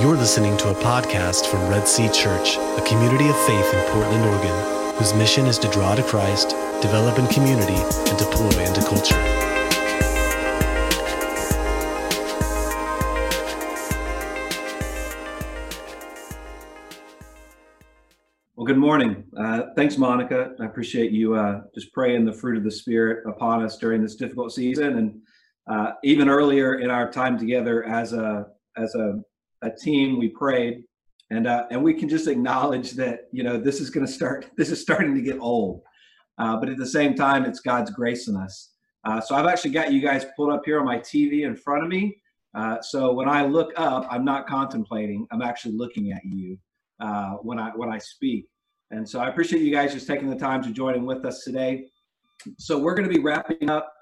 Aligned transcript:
You're 0.00 0.16
listening 0.16 0.56
to 0.56 0.70
a 0.70 0.74
podcast 0.74 1.46
from 1.46 1.68
Red 1.68 1.86
Sea 1.86 2.08
Church, 2.08 2.56
a 2.56 2.84
community 2.84 3.28
of 3.28 3.38
faith 3.46 3.74
in 3.74 3.80
Portland, 3.92 4.24
Oregon, 4.24 4.96
whose 4.96 5.14
mission 5.14 5.46
is 5.46 5.56
to 5.58 5.70
draw 5.70 5.94
to 5.94 6.02
Christ, 6.02 6.48
develop 6.82 7.16
in 7.16 7.28
community, 7.28 7.76
and 7.76 8.18
deploy 8.18 8.50
into 8.66 8.80
culture. 8.80 9.14
Well, 18.56 18.66
good 18.66 18.78
morning. 18.78 19.22
Uh, 19.38 19.66
thanks, 19.76 19.96
Monica. 19.96 20.56
I 20.58 20.64
appreciate 20.64 21.12
you 21.12 21.36
uh, 21.36 21.60
just 21.72 21.92
praying 21.92 22.24
the 22.24 22.32
fruit 22.32 22.56
of 22.58 22.64
the 22.64 22.70
Spirit 22.72 23.24
upon 23.28 23.62
us 23.62 23.78
during 23.78 24.02
this 24.02 24.16
difficult 24.16 24.52
season, 24.52 24.98
and 24.98 25.20
uh, 25.70 25.92
even 26.02 26.28
earlier 26.28 26.80
in 26.80 26.90
our 26.90 27.08
time 27.12 27.38
together 27.38 27.84
as 27.84 28.12
a 28.12 28.46
as 28.76 28.92
a 28.96 29.22
a 29.64 29.70
team, 29.70 30.18
we 30.18 30.28
prayed, 30.28 30.84
and 31.30 31.46
uh, 31.46 31.66
and 31.70 31.82
we 31.82 31.94
can 31.94 32.08
just 32.08 32.28
acknowledge 32.28 32.92
that 32.92 33.22
you 33.32 33.42
know 33.42 33.58
this 33.58 33.80
is 33.80 33.90
going 33.90 34.06
to 34.06 34.12
start. 34.12 34.46
This 34.56 34.70
is 34.70 34.80
starting 34.80 35.14
to 35.14 35.22
get 35.22 35.38
old, 35.38 35.82
uh, 36.38 36.56
but 36.58 36.68
at 36.68 36.76
the 36.76 36.86
same 36.86 37.14
time, 37.14 37.44
it's 37.44 37.60
God's 37.60 37.90
grace 37.90 38.28
in 38.28 38.36
us. 38.36 38.70
Uh, 39.04 39.20
so 39.20 39.34
I've 39.34 39.46
actually 39.46 39.72
got 39.72 39.92
you 39.92 40.00
guys 40.00 40.24
pulled 40.36 40.52
up 40.52 40.62
here 40.64 40.78
on 40.80 40.86
my 40.86 40.98
TV 40.98 41.44
in 41.44 41.56
front 41.56 41.82
of 41.82 41.88
me. 41.88 42.16
Uh, 42.54 42.80
so 42.80 43.12
when 43.12 43.28
I 43.28 43.44
look 43.44 43.72
up, 43.76 44.06
I'm 44.10 44.24
not 44.24 44.46
contemplating. 44.46 45.26
I'm 45.32 45.42
actually 45.42 45.74
looking 45.74 46.12
at 46.12 46.24
you 46.24 46.56
uh, 47.00 47.32
when 47.42 47.58
I 47.58 47.70
when 47.74 47.90
I 47.90 47.98
speak. 47.98 48.46
And 48.90 49.08
so 49.08 49.18
I 49.18 49.28
appreciate 49.28 49.62
you 49.62 49.72
guys 49.72 49.92
just 49.92 50.06
taking 50.06 50.30
the 50.30 50.36
time 50.36 50.62
to 50.62 50.70
join 50.70 50.94
in 50.94 51.04
with 51.04 51.24
us 51.24 51.42
today. 51.42 51.86
So 52.58 52.78
we're 52.78 52.94
going 52.94 53.08
to 53.08 53.14
be 53.14 53.20
wrapping 53.20 53.68
up 53.70 53.92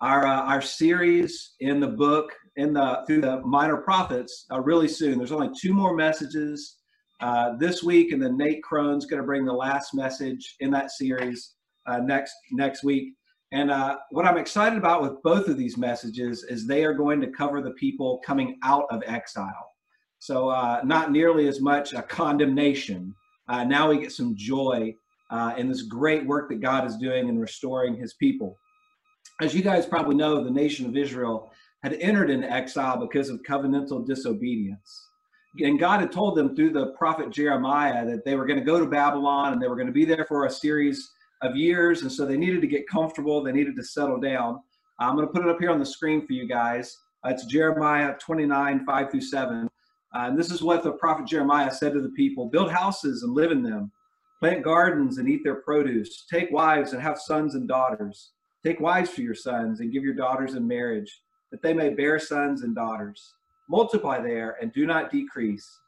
our 0.00 0.26
uh, 0.26 0.42
our 0.42 0.60
series 0.60 1.54
in 1.60 1.80
the 1.80 1.88
book 1.88 2.32
in 2.56 2.72
the 2.72 3.02
through 3.06 3.22
the 3.22 3.40
minor 3.40 3.78
prophets 3.78 4.46
uh, 4.50 4.60
really 4.60 4.88
soon. 4.88 5.18
There's 5.18 5.32
only 5.32 5.50
two 5.58 5.72
more 5.72 5.94
messages 5.94 6.76
uh, 7.20 7.56
this 7.56 7.82
week, 7.82 8.12
and 8.12 8.22
then 8.22 8.36
Nate 8.36 8.62
Crone's 8.62 9.06
going 9.06 9.20
to 9.20 9.26
bring 9.26 9.44
the 9.44 9.52
last 9.52 9.94
message 9.94 10.56
in 10.60 10.70
that 10.72 10.90
series 10.90 11.54
uh, 11.86 11.98
next 11.98 12.34
next 12.50 12.84
week. 12.84 13.14
And 13.52 13.70
uh, 13.70 13.98
what 14.10 14.24
I'm 14.24 14.38
excited 14.38 14.78
about 14.78 15.02
with 15.02 15.22
both 15.22 15.48
of 15.48 15.58
these 15.58 15.76
messages 15.76 16.42
is 16.44 16.66
they 16.66 16.84
are 16.84 16.94
going 16.94 17.20
to 17.20 17.26
cover 17.28 17.60
the 17.60 17.72
people 17.72 18.20
coming 18.24 18.58
out 18.64 18.86
of 18.90 19.02
exile. 19.06 19.68
So 20.20 20.48
uh, 20.48 20.80
not 20.84 21.12
nearly 21.12 21.48
as 21.48 21.60
much 21.60 21.92
a 21.92 22.02
condemnation. 22.02 23.14
Uh, 23.48 23.64
now 23.64 23.90
we 23.90 23.98
get 23.98 24.12
some 24.12 24.34
joy 24.36 24.94
in 25.56 25.68
this 25.68 25.82
great 25.82 26.26
work 26.26 26.48
that 26.50 26.60
God 26.60 26.86
is 26.86 26.96
doing 26.96 27.28
in 27.28 27.38
restoring 27.38 27.94
His 27.94 28.14
people. 28.14 28.56
As 29.40 29.54
you 29.54 29.62
guys 29.62 29.86
probably 29.86 30.14
know, 30.14 30.44
the 30.44 30.50
nation 30.50 30.86
of 30.86 30.96
Israel 30.96 31.50
had 31.82 31.94
entered 31.94 32.30
into 32.30 32.50
exile 32.50 32.96
because 32.96 33.28
of 33.28 33.42
covenantal 33.42 34.06
disobedience. 34.06 35.08
And 35.60 35.78
God 35.78 36.00
had 36.00 36.12
told 36.12 36.36
them 36.36 36.54
through 36.54 36.70
the 36.70 36.92
prophet 36.92 37.30
Jeremiah 37.30 38.06
that 38.06 38.24
they 38.24 38.36
were 38.36 38.46
going 38.46 38.58
to 38.58 38.64
go 38.64 38.78
to 38.78 38.86
Babylon 38.86 39.52
and 39.52 39.60
they 39.60 39.68
were 39.68 39.76
going 39.76 39.88
to 39.88 39.92
be 39.92 40.04
there 40.04 40.24
for 40.26 40.46
a 40.46 40.50
series 40.50 41.10
of 41.42 41.56
years. 41.56 42.02
And 42.02 42.10
so 42.10 42.24
they 42.24 42.36
needed 42.36 42.60
to 42.62 42.66
get 42.66 42.88
comfortable, 42.88 43.42
they 43.42 43.52
needed 43.52 43.76
to 43.76 43.84
settle 43.84 44.18
down. 44.18 44.60
I'm 44.98 45.16
going 45.16 45.26
to 45.26 45.32
put 45.32 45.44
it 45.44 45.50
up 45.50 45.58
here 45.58 45.70
on 45.70 45.80
the 45.80 45.86
screen 45.86 46.26
for 46.26 46.32
you 46.32 46.48
guys. 46.48 46.96
Uh, 47.26 47.30
it's 47.30 47.44
Jeremiah 47.46 48.14
29, 48.18 48.84
5 48.86 49.10
through 49.10 49.20
7. 49.20 49.68
Uh, 50.14 50.18
and 50.18 50.38
this 50.38 50.50
is 50.50 50.62
what 50.62 50.82
the 50.82 50.92
prophet 50.92 51.26
Jeremiah 51.26 51.72
said 51.72 51.92
to 51.94 52.00
the 52.00 52.10
people 52.10 52.48
Build 52.48 52.70
houses 52.70 53.22
and 53.22 53.34
live 53.34 53.50
in 53.50 53.62
them, 53.62 53.90
plant 54.40 54.62
gardens 54.62 55.18
and 55.18 55.28
eat 55.28 55.42
their 55.42 55.56
produce, 55.62 56.24
take 56.30 56.50
wives 56.50 56.92
and 56.92 57.02
have 57.02 57.18
sons 57.18 57.54
and 57.54 57.68
daughters. 57.68 58.30
Take 58.64 58.78
wives 58.78 59.10
for 59.10 59.22
your 59.22 59.34
sons 59.34 59.80
and 59.80 59.92
give 59.92 60.04
your 60.04 60.14
daughters 60.14 60.54
in 60.54 60.66
marriage 60.66 61.20
that 61.52 61.62
they 61.62 61.72
may 61.72 61.90
bear 61.90 62.18
sons 62.18 62.62
and 62.62 62.74
daughters. 62.74 63.34
Multiply 63.68 64.20
there 64.20 64.56
and 64.60 64.72
do 64.72 64.86
not 64.86 65.12
decrease, 65.12 65.78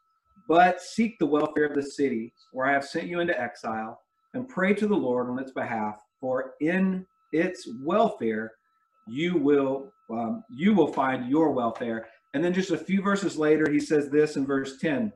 but 0.46 0.80
seek 0.80 1.18
the 1.18 1.26
welfare 1.26 1.64
of 1.64 1.74
the 1.74 1.82
city 1.82 2.32
where 2.52 2.66
I 2.66 2.72
have 2.72 2.84
sent 2.84 3.08
you 3.08 3.18
into 3.18 3.38
exile, 3.40 4.00
and 4.34 4.48
pray 4.48 4.74
to 4.74 4.86
the 4.86 4.94
Lord 4.94 5.28
on 5.28 5.38
its 5.38 5.52
behalf, 5.52 6.00
for 6.20 6.54
in 6.60 7.06
its 7.32 7.68
welfare 7.82 8.52
you 9.08 9.36
will 9.36 9.92
um, 10.10 10.44
you 10.50 10.74
will 10.74 10.92
find 10.92 11.30
your 11.30 11.50
welfare. 11.50 12.08
And 12.34 12.44
then 12.44 12.52
just 12.52 12.70
a 12.70 12.76
few 12.76 13.00
verses 13.00 13.38
later, 13.38 13.70
he 13.70 13.80
says 13.80 14.10
this 14.10 14.36
in 14.36 14.44
verse 14.44 14.78
10. 14.78 15.12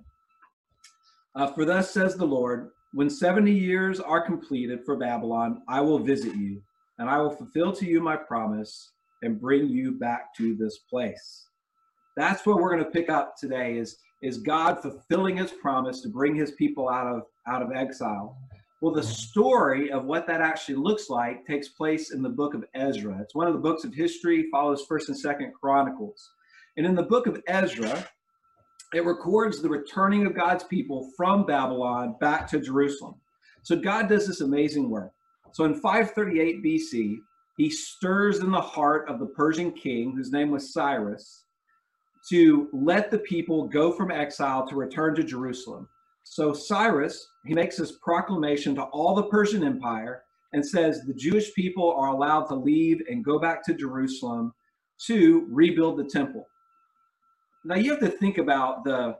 Uh, 1.34 1.46
for 1.48 1.64
thus 1.64 1.92
says 1.92 2.14
the 2.14 2.24
Lord, 2.24 2.70
when 2.94 3.10
70 3.10 3.52
years 3.52 4.00
are 4.00 4.20
completed 4.20 4.80
for 4.84 4.96
Babylon, 4.96 5.62
I 5.68 5.82
will 5.82 5.98
visit 5.98 6.34
you, 6.36 6.62
and 6.98 7.10
I 7.10 7.18
will 7.18 7.30
fulfill 7.30 7.72
to 7.72 7.84
you 7.84 8.00
my 8.00 8.16
promise 8.16 8.92
and 9.22 9.40
bring 9.40 9.68
you 9.68 9.92
back 9.92 10.34
to 10.36 10.54
this 10.56 10.78
place. 10.90 11.46
That's 12.16 12.44
what 12.44 12.58
we're 12.58 12.70
going 12.70 12.84
to 12.84 12.90
pick 12.90 13.10
up 13.10 13.36
today 13.36 13.76
is, 13.76 13.98
is 14.22 14.38
God 14.38 14.80
fulfilling 14.82 15.36
his 15.36 15.52
promise 15.52 16.00
to 16.02 16.08
bring 16.08 16.34
his 16.34 16.52
people 16.52 16.88
out 16.88 17.06
of, 17.06 17.22
out 17.46 17.62
of 17.62 17.70
exile. 17.74 18.36
Well, 18.80 18.92
the 18.92 19.02
story 19.02 19.90
of 19.90 20.04
what 20.04 20.26
that 20.28 20.40
actually 20.40 20.76
looks 20.76 21.10
like 21.10 21.46
takes 21.46 21.68
place 21.68 22.12
in 22.12 22.22
the 22.22 22.28
book 22.28 22.54
of 22.54 22.64
Ezra. 22.74 23.18
It's 23.20 23.34
one 23.34 23.48
of 23.48 23.54
the 23.54 23.60
books 23.60 23.84
of 23.84 23.92
history, 23.92 24.48
follows 24.50 24.84
First 24.88 25.08
and 25.08 25.18
Second 25.18 25.52
Chronicles. 25.60 26.30
And 26.76 26.86
in 26.86 26.94
the 26.94 27.02
book 27.02 27.26
of 27.26 27.42
Ezra, 27.48 28.08
it 28.94 29.04
records 29.04 29.60
the 29.60 29.68
returning 29.68 30.26
of 30.26 30.34
God's 30.34 30.64
people 30.64 31.10
from 31.16 31.44
Babylon 31.44 32.16
back 32.20 32.48
to 32.50 32.60
Jerusalem. 32.60 33.16
So 33.62 33.76
God 33.76 34.08
does 34.08 34.26
this 34.26 34.40
amazing 34.40 34.88
work. 34.88 35.12
So 35.52 35.64
in 35.64 35.74
538 35.74 36.64
BC, 36.64 37.18
he 37.58 37.68
stirs 37.68 38.38
in 38.38 38.52
the 38.52 38.60
heart 38.60 39.08
of 39.08 39.18
the 39.18 39.26
Persian 39.26 39.72
king, 39.72 40.12
whose 40.16 40.30
name 40.30 40.50
was 40.50 40.72
Cyrus, 40.72 41.44
to 42.30 42.68
let 42.72 43.10
the 43.10 43.18
people 43.18 43.66
go 43.66 43.90
from 43.90 44.12
exile 44.12 44.66
to 44.68 44.76
return 44.76 45.16
to 45.16 45.24
Jerusalem. 45.24 45.88
So 46.22 46.52
Cyrus, 46.52 47.26
he 47.44 47.54
makes 47.54 47.76
this 47.76 47.98
proclamation 48.00 48.76
to 48.76 48.82
all 48.84 49.14
the 49.14 49.24
Persian 49.24 49.64
Empire 49.64 50.22
and 50.52 50.64
says 50.64 51.02
the 51.02 51.14
Jewish 51.14 51.52
people 51.52 51.92
are 51.92 52.08
allowed 52.08 52.44
to 52.44 52.54
leave 52.54 53.02
and 53.10 53.24
go 53.24 53.40
back 53.40 53.64
to 53.64 53.74
Jerusalem 53.74 54.54
to 55.06 55.46
rebuild 55.50 55.98
the 55.98 56.04
temple. 56.04 56.46
Now 57.64 57.74
you 57.74 57.90
have 57.90 58.00
to 58.00 58.08
think 58.08 58.38
about 58.38 58.84
the 58.84 59.16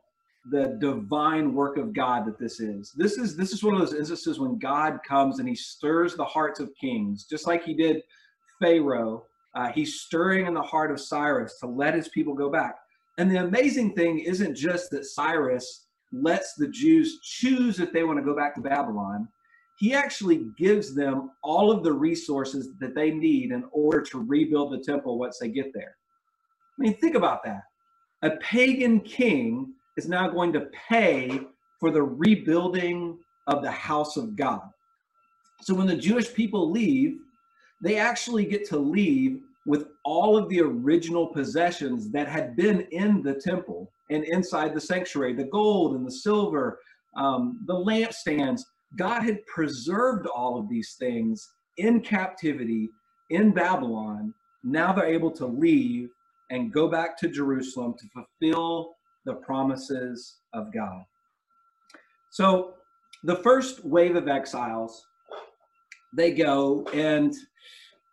the 0.51 0.79
divine 0.81 1.53
work 1.53 1.77
of 1.77 1.93
God 1.93 2.25
that 2.27 2.39
this 2.39 2.59
is. 2.61 2.93
This 2.97 3.19
is 3.19 3.37
this 3.37 3.53
is 3.53 3.63
one 3.63 3.75
of 3.75 3.81
those 3.81 3.95
instances 3.95 4.39
when 4.39 4.59
God 4.59 5.01
comes 5.07 5.41
and 5.41 5.49
he 5.49 5.55
stirs 5.55 6.15
the 6.15 6.25
hearts 6.25 6.61
of 6.61 6.71
kings, 6.81 7.25
just 7.25 7.47
like 7.47 7.65
he 7.65 7.75
did 7.75 8.03
Pharaoh. 8.61 9.25
Uh, 9.55 9.73
he's 9.73 10.01
stirring 10.01 10.47
in 10.47 10.55
the 10.55 10.63
heart 10.63 10.91
of 10.91 11.01
Cyrus 11.01 11.59
to 11.61 11.67
let 11.67 11.95
his 11.95 12.09
people 12.09 12.35
go 12.35 12.51
back. 12.51 12.77
And 13.19 13.31
the 13.31 13.43
amazing 13.43 13.95
thing 13.95 14.21
isn't 14.21 14.55
just 14.55 14.91
that 14.91 15.07
Cyrus 15.07 15.87
lets 16.13 16.55
the 16.55 16.69
Jews 16.69 17.19
choose 17.23 17.81
if 17.81 17.93
they 17.93 18.05
want 18.05 18.19
to 18.19 18.25
go 18.25 18.37
back 18.37 18.55
to 18.55 18.61
Babylon. 18.61 19.29
He 19.79 19.95
actually 19.95 20.47
gives 20.57 20.95
them 20.95 21.31
all 21.43 21.71
of 21.71 21.85
the 21.85 21.93
resources 21.93 22.71
that 22.81 22.95
they 22.95 23.11
need 23.11 23.53
in 23.53 23.65
order 23.73 24.01
to 24.03 24.25
rebuild 24.25 24.73
the 24.73 24.85
temple 24.85 25.19
once 25.19 25.39
they 25.39 25.49
get 25.49 25.73
there. 25.75 25.97
I 26.79 26.83
mean, 26.83 26.97
think 26.99 27.15
about 27.15 27.45
that. 27.45 27.63
A 28.23 28.31
pagan 28.39 29.01
king 29.01 29.75
is 29.97 30.09
now 30.09 30.29
going 30.29 30.53
to 30.53 30.69
pay 30.89 31.41
for 31.79 31.91
the 31.91 32.03
rebuilding 32.03 33.19
of 33.47 33.63
the 33.63 33.71
house 33.71 34.17
of 34.17 34.37
God. 34.37 34.63
So 35.63 35.75
when 35.75 35.87
the 35.87 35.97
Jewish 35.97 36.33
people 36.33 36.71
leave, 36.71 37.19
they 37.81 37.97
actually 37.97 38.45
get 38.45 38.67
to 38.69 38.79
leave 38.79 39.41
with 39.67 39.89
all 40.05 40.37
of 40.37 40.49
the 40.49 40.61
original 40.61 41.27
possessions 41.27 42.11
that 42.11 42.29
had 42.29 42.57
been 42.57 42.81
in 42.91 43.23
the 43.23 43.35
temple 43.35 43.91
and 44.11 44.25
inside 44.25 44.75
the 44.75 44.81
sanctuary 44.81 45.35
the 45.35 45.45
gold 45.45 45.95
and 45.95 46.07
the 46.07 46.11
silver, 46.11 46.81
um, 47.17 47.61
the 47.67 47.75
lampstands. 47.75 48.63
God 48.97 49.23
had 49.23 49.45
preserved 49.47 50.27
all 50.27 50.59
of 50.59 50.69
these 50.69 50.97
things 50.99 51.47
in 51.77 52.01
captivity 52.01 52.89
in 53.31 53.53
Babylon. 53.53 54.33
Now 54.65 54.93
they're 54.93 55.07
able 55.07 55.31
to 55.33 55.47
leave 55.47 56.09
and 56.51 56.73
go 56.73 56.89
back 56.89 57.19
to 57.19 57.29
Jerusalem 57.29 57.95
to 57.99 58.25
fulfill 58.41 58.95
the 59.27 59.35
promises 59.35 60.39
of 60.55 60.73
God. 60.73 61.03
So, 62.31 62.75
the 63.25 63.37
first 63.37 63.85
wave 63.85 64.17
of 64.17 64.29
exiles, 64.29 65.05
they 66.13 66.33
go 66.33 66.87
and 66.93 67.35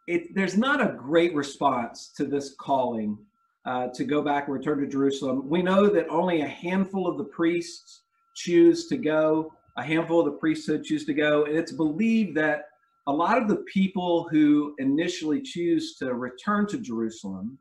it, 0.08 0.36
there's 0.36 0.58
not 0.58 0.82
a 0.82 0.94
great 0.94 1.34
response 1.34 2.12
to 2.18 2.26
this 2.26 2.56
calling 2.60 3.18
uh, 3.66 3.88
to 3.88 4.04
go 4.04 4.22
back 4.22 4.46
and 4.48 4.54
return 4.54 4.80
to 4.80 4.88
Jerusalem. 4.88 5.50
We 5.50 5.64
know 5.64 5.88
that 5.88 6.08
only 6.10 6.42
a 6.42 6.48
handful 6.48 7.08
of 7.08 7.18
the 7.18 7.24
priests 7.24 8.02
choose 8.36 8.88
to 8.88 8.98
go, 8.98 9.52
a 9.78 9.84
handful 9.84 10.20
of 10.20 10.26
the 10.26 10.40
priesthood 10.40 10.84
choose 10.84 11.06
to 11.06 11.14
go, 11.14 11.46
and 11.46 11.58
it's 11.58 11.72
believed 11.72 12.38
that 12.38 12.66
a 13.08 13.12
lot 13.12 13.42
of 13.42 13.48
the 13.48 13.64
people 13.72 14.28
who 14.30 14.76
initially 14.78 15.42
choose 15.42 15.96
to 15.96 16.14
return 16.14 16.68
to 16.68 16.78
Jerusalem, 16.78 17.58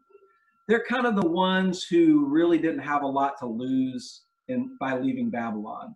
they're 0.68 0.84
kind 0.84 1.06
of 1.06 1.16
the 1.16 1.28
ones 1.28 1.84
who 1.84 2.26
really 2.26 2.58
didn't 2.58 2.80
have 2.80 3.02
a 3.02 3.06
lot 3.06 3.38
to 3.38 3.46
lose 3.46 4.22
in 4.48 4.76
by 4.78 4.98
leaving 4.98 5.30
Babylon. 5.30 5.94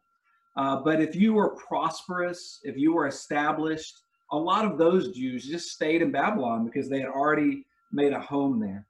Uh, 0.56 0.76
but 0.76 1.00
if 1.00 1.14
you 1.14 1.34
were 1.34 1.50
prosperous, 1.50 2.61
if 2.64 2.76
you 2.76 2.93
were 2.93 3.06
established, 3.06 4.02
a 4.32 4.36
lot 4.36 4.64
of 4.64 4.78
those 4.78 5.10
Jews 5.12 5.46
just 5.46 5.70
stayed 5.70 6.02
in 6.02 6.10
Babylon 6.10 6.64
because 6.64 6.88
they 6.88 7.00
had 7.00 7.08
already 7.08 7.64
made 7.92 8.12
a 8.12 8.20
home 8.20 8.60
there. 8.60 8.86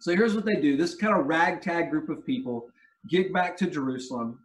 So 0.00 0.14
here's 0.14 0.34
what 0.34 0.44
they 0.44 0.60
do 0.60 0.76
this 0.76 0.94
kind 0.94 1.18
of 1.18 1.26
ragtag 1.26 1.90
group 1.90 2.08
of 2.08 2.26
people 2.26 2.68
get 3.08 3.32
back 3.32 3.56
to 3.58 3.66
Jerusalem 3.66 4.38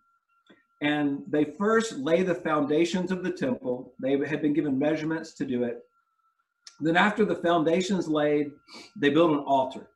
and 0.81 1.23
they 1.27 1.45
first 1.57 1.97
lay 1.97 2.21
the 2.21 2.35
foundations 2.35 3.11
of 3.11 3.23
the 3.23 3.31
temple. 3.31 3.93
They 4.01 4.11
had 4.11 4.41
been 4.41 4.53
given 4.53 4.77
measurements 4.77 5.33
to 5.33 5.45
do 5.45 5.63
it. 5.63 5.83
Then, 6.79 6.95
after 6.95 7.25
the 7.25 7.35
foundations 7.35 8.07
laid, 8.07 8.51
they 8.95 9.09
build 9.09 9.31
an 9.31 9.39
altar. 9.39 9.89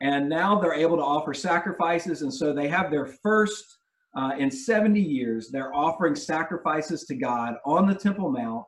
And 0.00 0.28
now 0.28 0.58
they're 0.58 0.74
able 0.74 0.96
to 0.96 1.04
offer 1.04 1.32
sacrifices. 1.32 2.22
And 2.22 2.34
so 2.34 2.52
they 2.52 2.66
have 2.66 2.90
their 2.90 3.06
first 3.06 3.78
uh, 4.16 4.32
in 4.38 4.50
70 4.50 5.00
years, 5.00 5.48
they're 5.48 5.74
offering 5.74 6.14
sacrifices 6.14 7.04
to 7.04 7.14
God 7.14 7.54
on 7.64 7.86
the 7.86 7.94
Temple 7.94 8.30
Mount. 8.30 8.64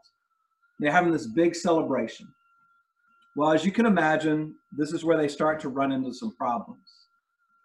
They're 0.78 0.92
having 0.92 1.12
this 1.12 1.26
big 1.26 1.54
celebration. 1.54 2.28
Well, 3.36 3.52
as 3.52 3.64
you 3.64 3.72
can 3.72 3.86
imagine, 3.86 4.54
this 4.76 4.92
is 4.92 5.04
where 5.04 5.16
they 5.16 5.28
start 5.28 5.60
to 5.60 5.68
run 5.68 5.92
into 5.92 6.12
some 6.12 6.34
problems 6.36 6.80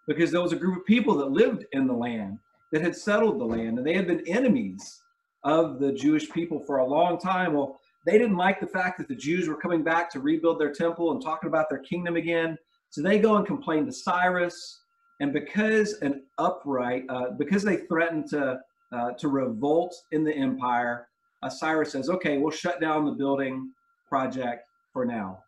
because 0.06 0.30
there 0.30 0.42
was 0.42 0.52
a 0.52 0.56
group 0.56 0.78
of 0.78 0.86
people 0.86 1.16
that 1.16 1.30
lived 1.30 1.64
in 1.72 1.86
the 1.86 1.94
land 1.94 2.38
that 2.72 2.82
had 2.82 2.96
settled 2.96 3.38
the 3.38 3.44
land 3.44 3.78
and 3.78 3.86
they 3.86 3.94
had 3.94 4.06
been 4.06 4.26
enemies 4.26 5.00
of 5.44 5.78
the 5.78 5.92
Jewish 5.92 6.30
people 6.30 6.60
for 6.60 6.78
a 6.78 6.86
long 6.86 7.18
time. 7.18 7.54
Well, 7.54 7.78
they 8.04 8.18
didn't 8.18 8.36
like 8.36 8.60
the 8.60 8.66
fact 8.66 8.98
that 8.98 9.08
the 9.08 9.14
Jews 9.14 9.48
were 9.48 9.56
coming 9.56 9.82
back 9.82 10.10
to 10.10 10.20
rebuild 10.20 10.60
their 10.60 10.72
temple 10.72 11.12
and 11.12 11.22
talking 11.22 11.48
about 11.48 11.68
their 11.70 11.78
kingdom 11.80 12.16
again. 12.16 12.58
So 12.90 13.02
they 13.02 13.18
go 13.18 13.36
and 13.36 13.46
complain 13.46 13.86
to 13.86 13.92
Cyrus. 13.92 14.80
And 15.20 15.32
because 15.32 15.94
an 16.02 16.24
upright, 16.38 17.04
uh, 17.08 17.30
because 17.38 17.62
they 17.62 17.76
threatened 17.76 18.28
to 18.30 18.58
uh, 18.92 19.12
to 19.12 19.28
revolt 19.28 19.94
in 20.10 20.22
the 20.22 20.34
empire, 20.34 21.08
Cyrus 21.48 21.92
says, 21.92 22.08
"Okay, 22.08 22.38
we'll 22.38 22.50
shut 22.50 22.80
down 22.80 23.04
the 23.04 23.12
building 23.12 23.72
project 24.08 24.68
for 24.92 25.04
now." 25.04 25.42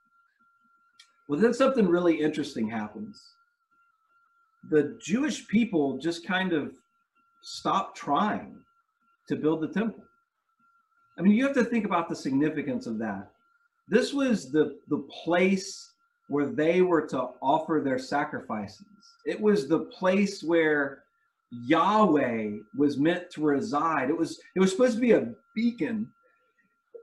Well, 1.29 1.41
then 1.41 1.55
something 1.55 1.87
really 1.87 2.21
interesting 2.21 2.69
happens. 2.69 3.23
The 4.71 4.99
Jewish 5.01 5.47
people 5.49 5.99
just 5.99 6.27
kind 6.27 6.53
of 6.53 6.75
stop 7.43 7.95
trying 7.95 8.57
to 9.29 9.37
build 9.37 9.61
the 9.61 9.69
temple. 9.69 10.05
I 11.19 11.23
mean, 11.23 11.33
you 11.33 11.45
have 11.45 11.55
to 11.55 11.65
think 11.65 11.85
about 11.85 12.09
the 12.09 12.17
significance 12.17 12.87
of 12.87 12.99
that. 12.99 13.31
This 13.89 14.13
was 14.13 14.51
the, 14.51 14.79
the 14.89 15.07
place 15.25 15.93
where 16.29 16.47
they 16.47 16.81
were 16.81 17.07
to 17.07 17.29
offer 17.43 17.81
their 17.85 17.99
sacrifices. 17.99 18.87
It 19.27 19.41
was 19.41 19.69
the 19.69 19.81
place 19.81 20.43
where 20.43 21.04
Yahweh 21.63 22.59
was 22.77 22.99
meant 22.99 23.31
to 23.31 23.43
reside. 23.43 24.11
It 24.11 24.17
was 24.17 24.41
it 24.55 24.61
was 24.61 24.71
supposed 24.71 24.95
to 24.95 25.01
be 25.01 25.13
a 25.13 25.33
beacon 25.55 26.09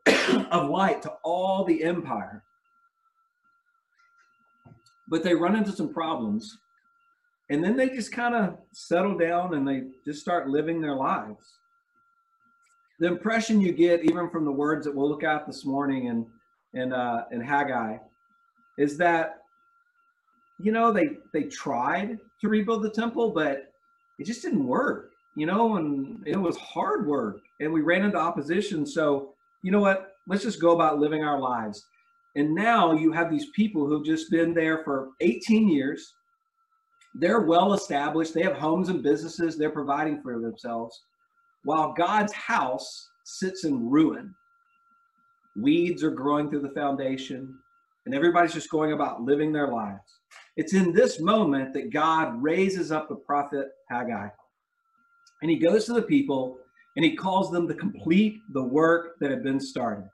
of 0.51 0.69
light 0.69 1.01
to 1.03 1.11
all 1.23 1.63
the 1.63 1.83
empire. 1.83 2.43
But 5.07 5.23
they 5.23 5.35
run 5.35 5.55
into 5.55 5.71
some 5.71 5.93
problems 5.93 6.57
and 7.49 7.61
then 7.61 7.75
they 7.75 7.89
just 7.89 8.13
kind 8.13 8.33
of 8.33 8.57
settle 8.71 9.17
down 9.17 9.53
and 9.55 9.67
they 9.67 9.83
just 10.05 10.21
start 10.21 10.47
living 10.47 10.81
their 10.81 10.95
lives 10.95 11.57
the 13.01 13.07
impression 13.07 13.59
you 13.59 13.71
get 13.73 14.05
even 14.05 14.29
from 14.29 14.45
the 14.45 14.51
words 14.51 14.85
that 14.85 14.95
we'll 14.95 15.09
look 15.09 15.23
at 15.23 15.45
this 15.45 15.65
morning 15.65 16.07
and 16.09 16.25
and 16.73 16.93
uh 16.93 17.25
and 17.31 17.43
haggai 17.43 17.97
is 18.77 18.97
that 18.97 19.41
you 20.59 20.71
know 20.71 20.93
they 20.93 21.09
they 21.33 21.43
tried 21.43 22.19
to 22.39 22.47
rebuild 22.47 22.83
the 22.83 22.89
temple 22.89 23.31
but 23.31 23.70
it 24.21 24.25
just 24.25 24.41
didn't 24.41 24.65
work 24.65 25.11
you 25.35 25.45
know 25.45 25.77
and 25.77 26.21
it 26.25 26.37
was 26.37 26.57
hard 26.57 27.07
work 27.07 27.39
and 27.59 27.71
we 27.71 27.81
ran 27.81 28.03
into 28.05 28.17
opposition 28.17 28.85
so 28.85 29.33
you 29.63 29.71
know 29.71 29.79
what 29.79 30.13
let's 30.27 30.43
just 30.43 30.61
go 30.61 30.71
about 30.71 30.99
living 30.99 31.23
our 31.23 31.39
lives 31.39 31.85
and 32.35 32.55
now 32.55 32.93
you 32.93 33.11
have 33.11 33.29
these 33.29 33.47
people 33.55 33.85
who've 33.85 34.05
just 34.05 34.31
been 34.31 34.53
there 34.53 34.83
for 34.83 35.09
18 35.19 35.67
years 35.67 36.13
they're 37.13 37.41
well 37.41 37.73
established. 37.73 38.33
They 38.33 38.43
have 38.43 38.55
homes 38.55 38.89
and 38.89 39.03
businesses. 39.03 39.57
They're 39.57 39.69
providing 39.69 40.21
for 40.21 40.39
themselves. 40.39 41.03
While 41.63 41.93
God's 41.93 42.33
house 42.33 43.09
sits 43.23 43.65
in 43.65 43.89
ruin, 43.89 44.33
weeds 45.55 46.03
are 46.03 46.11
growing 46.11 46.49
through 46.49 46.61
the 46.61 46.69
foundation, 46.69 47.57
and 48.05 48.15
everybody's 48.15 48.53
just 48.53 48.69
going 48.69 48.93
about 48.93 49.21
living 49.21 49.51
their 49.51 49.67
lives. 49.67 50.20
It's 50.61 50.75
in 50.75 50.93
this 50.93 51.19
moment 51.19 51.73
that 51.73 51.89
God 51.89 52.39
raises 52.39 52.91
up 52.91 53.09
the 53.09 53.15
prophet 53.15 53.69
Haggai. 53.89 54.27
And 55.41 55.49
he 55.49 55.57
goes 55.57 55.85
to 55.85 55.93
the 55.93 56.03
people 56.03 56.59
and 56.95 57.03
he 57.03 57.15
calls 57.15 57.49
them 57.49 57.67
to 57.67 57.73
complete 57.73 58.43
the 58.53 58.61
work 58.61 59.17
that 59.21 59.31
had 59.31 59.41
been 59.41 59.59
started. 59.59 60.07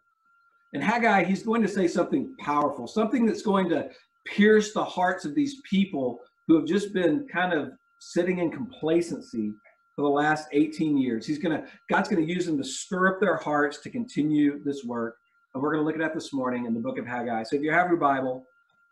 And 0.73 0.81
Haggai, 0.81 1.25
he's 1.25 1.43
going 1.43 1.61
to 1.63 1.67
say 1.67 1.85
something 1.85 2.33
powerful, 2.39 2.87
something 2.87 3.25
that's 3.25 3.41
going 3.41 3.67
to 3.71 3.89
pierce 4.25 4.71
the 4.71 4.85
hearts 4.85 5.25
of 5.25 5.35
these 5.35 5.59
people 5.69 6.21
who 6.47 6.55
have 6.55 6.65
just 6.65 6.93
been 6.93 7.27
kind 7.27 7.51
of 7.51 7.73
sitting 7.99 8.37
in 8.37 8.49
complacency 8.49 9.51
for 9.97 10.03
the 10.03 10.07
last 10.07 10.47
18 10.53 10.97
years. 10.97 11.27
He's 11.27 11.39
going 11.39 11.61
to, 11.61 11.67
God's 11.89 12.07
going 12.07 12.25
to 12.25 12.33
use 12.33 12.45
them 12.45 12.57
to 12.57 12.63
stir 12.63 13.13
up 13.13 13.19
their 13.19 13.35
hearts 13.35 13.79
to 13.79 13.89
continue 13.89 14.63
this 14.63 14.85
work. 14.85 15.17
And 15.53 15.61
we're 15.61 15.73
going 15.73 15.81
to 15.81 15.85
look 15.85 15.95
at 15.95 16.01
that 16.07 16.13
this 16.13 16.31
morning 16.31 16.65
in 16.65 16.73
the 16.73 16.79
book 16.79 16.97
of 16.97 17.05
Haggai. 17.05 17.43
So 17.43 17.57
if 17.57 17.61
you 17.63 17.73
have 17.73 17.89
your 17.89 17.97
Bible, 17.97 18.45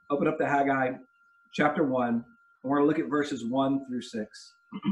open 0.09 0.27
up 0.27 0.37
to 0.39 0.45
Haggai 0.45 0.95
chapter 1.55 1.83
1, 1.85 2.09
and 2.09 2.23
we're 2.63 2.79
going 2.79 2.85
to 2.85 2.87
look 2.87 2.99
at 2.99 3.09
verses 3.09 3.45
1 3.45 3.85
through 3.87 4.01
6. 4.01 4.53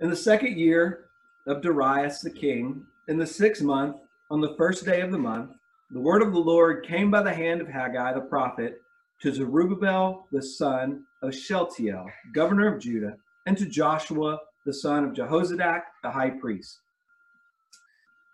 in 0.00 0.08
the 0.08 0.16
second 0.16 0.58
year 0.58 1.10
of 1.46 1.60
Darius 1.60 2.22
the 2.22 2.30
king, 2.30 2.86
in 3.08 3.18
the 3.18 3.26
sixth 3.26 3.62
month, 3.62 3.96
on 4.30 4.40
the 4.40 4.54
first 4.56 4.86
day 4.86 5.02
of 5.02 5.10
the 5.10 5.18
month, 5.18 5.50
the 5.90 6.00
word 6.00 6.22
of 6.22 6.32
the 6.32 6.38
Lord 6.38 6.86
came 6.86 7.10
by 7.10 7.22
the 7.22 7.34
hand 7.34 7.60
of 7.60 7.68
Haggai 7.68 8.14
the 8.14 8.22
prophet 8.22 8.80
to 9.20 9.30
Zerubbabel 9.30 10.26
the 10.32 10.42
son 10.42 11.04
of 11.20 11.34
Shealtiel, 11.34 12.06
governor 12.32 12.74
of 12.74 12.80
Judah, 12.80 13.18
and 13.44 13.58
to 13.58 13.66
Joshua 13.66 14.38
the 14.64 14.72
son 14.72 15.04
of 15.04 15.12
Jehozadak 15.12 15.82
the 16.02 16.10
high 16.10 16.30
priest. 16.30 16.78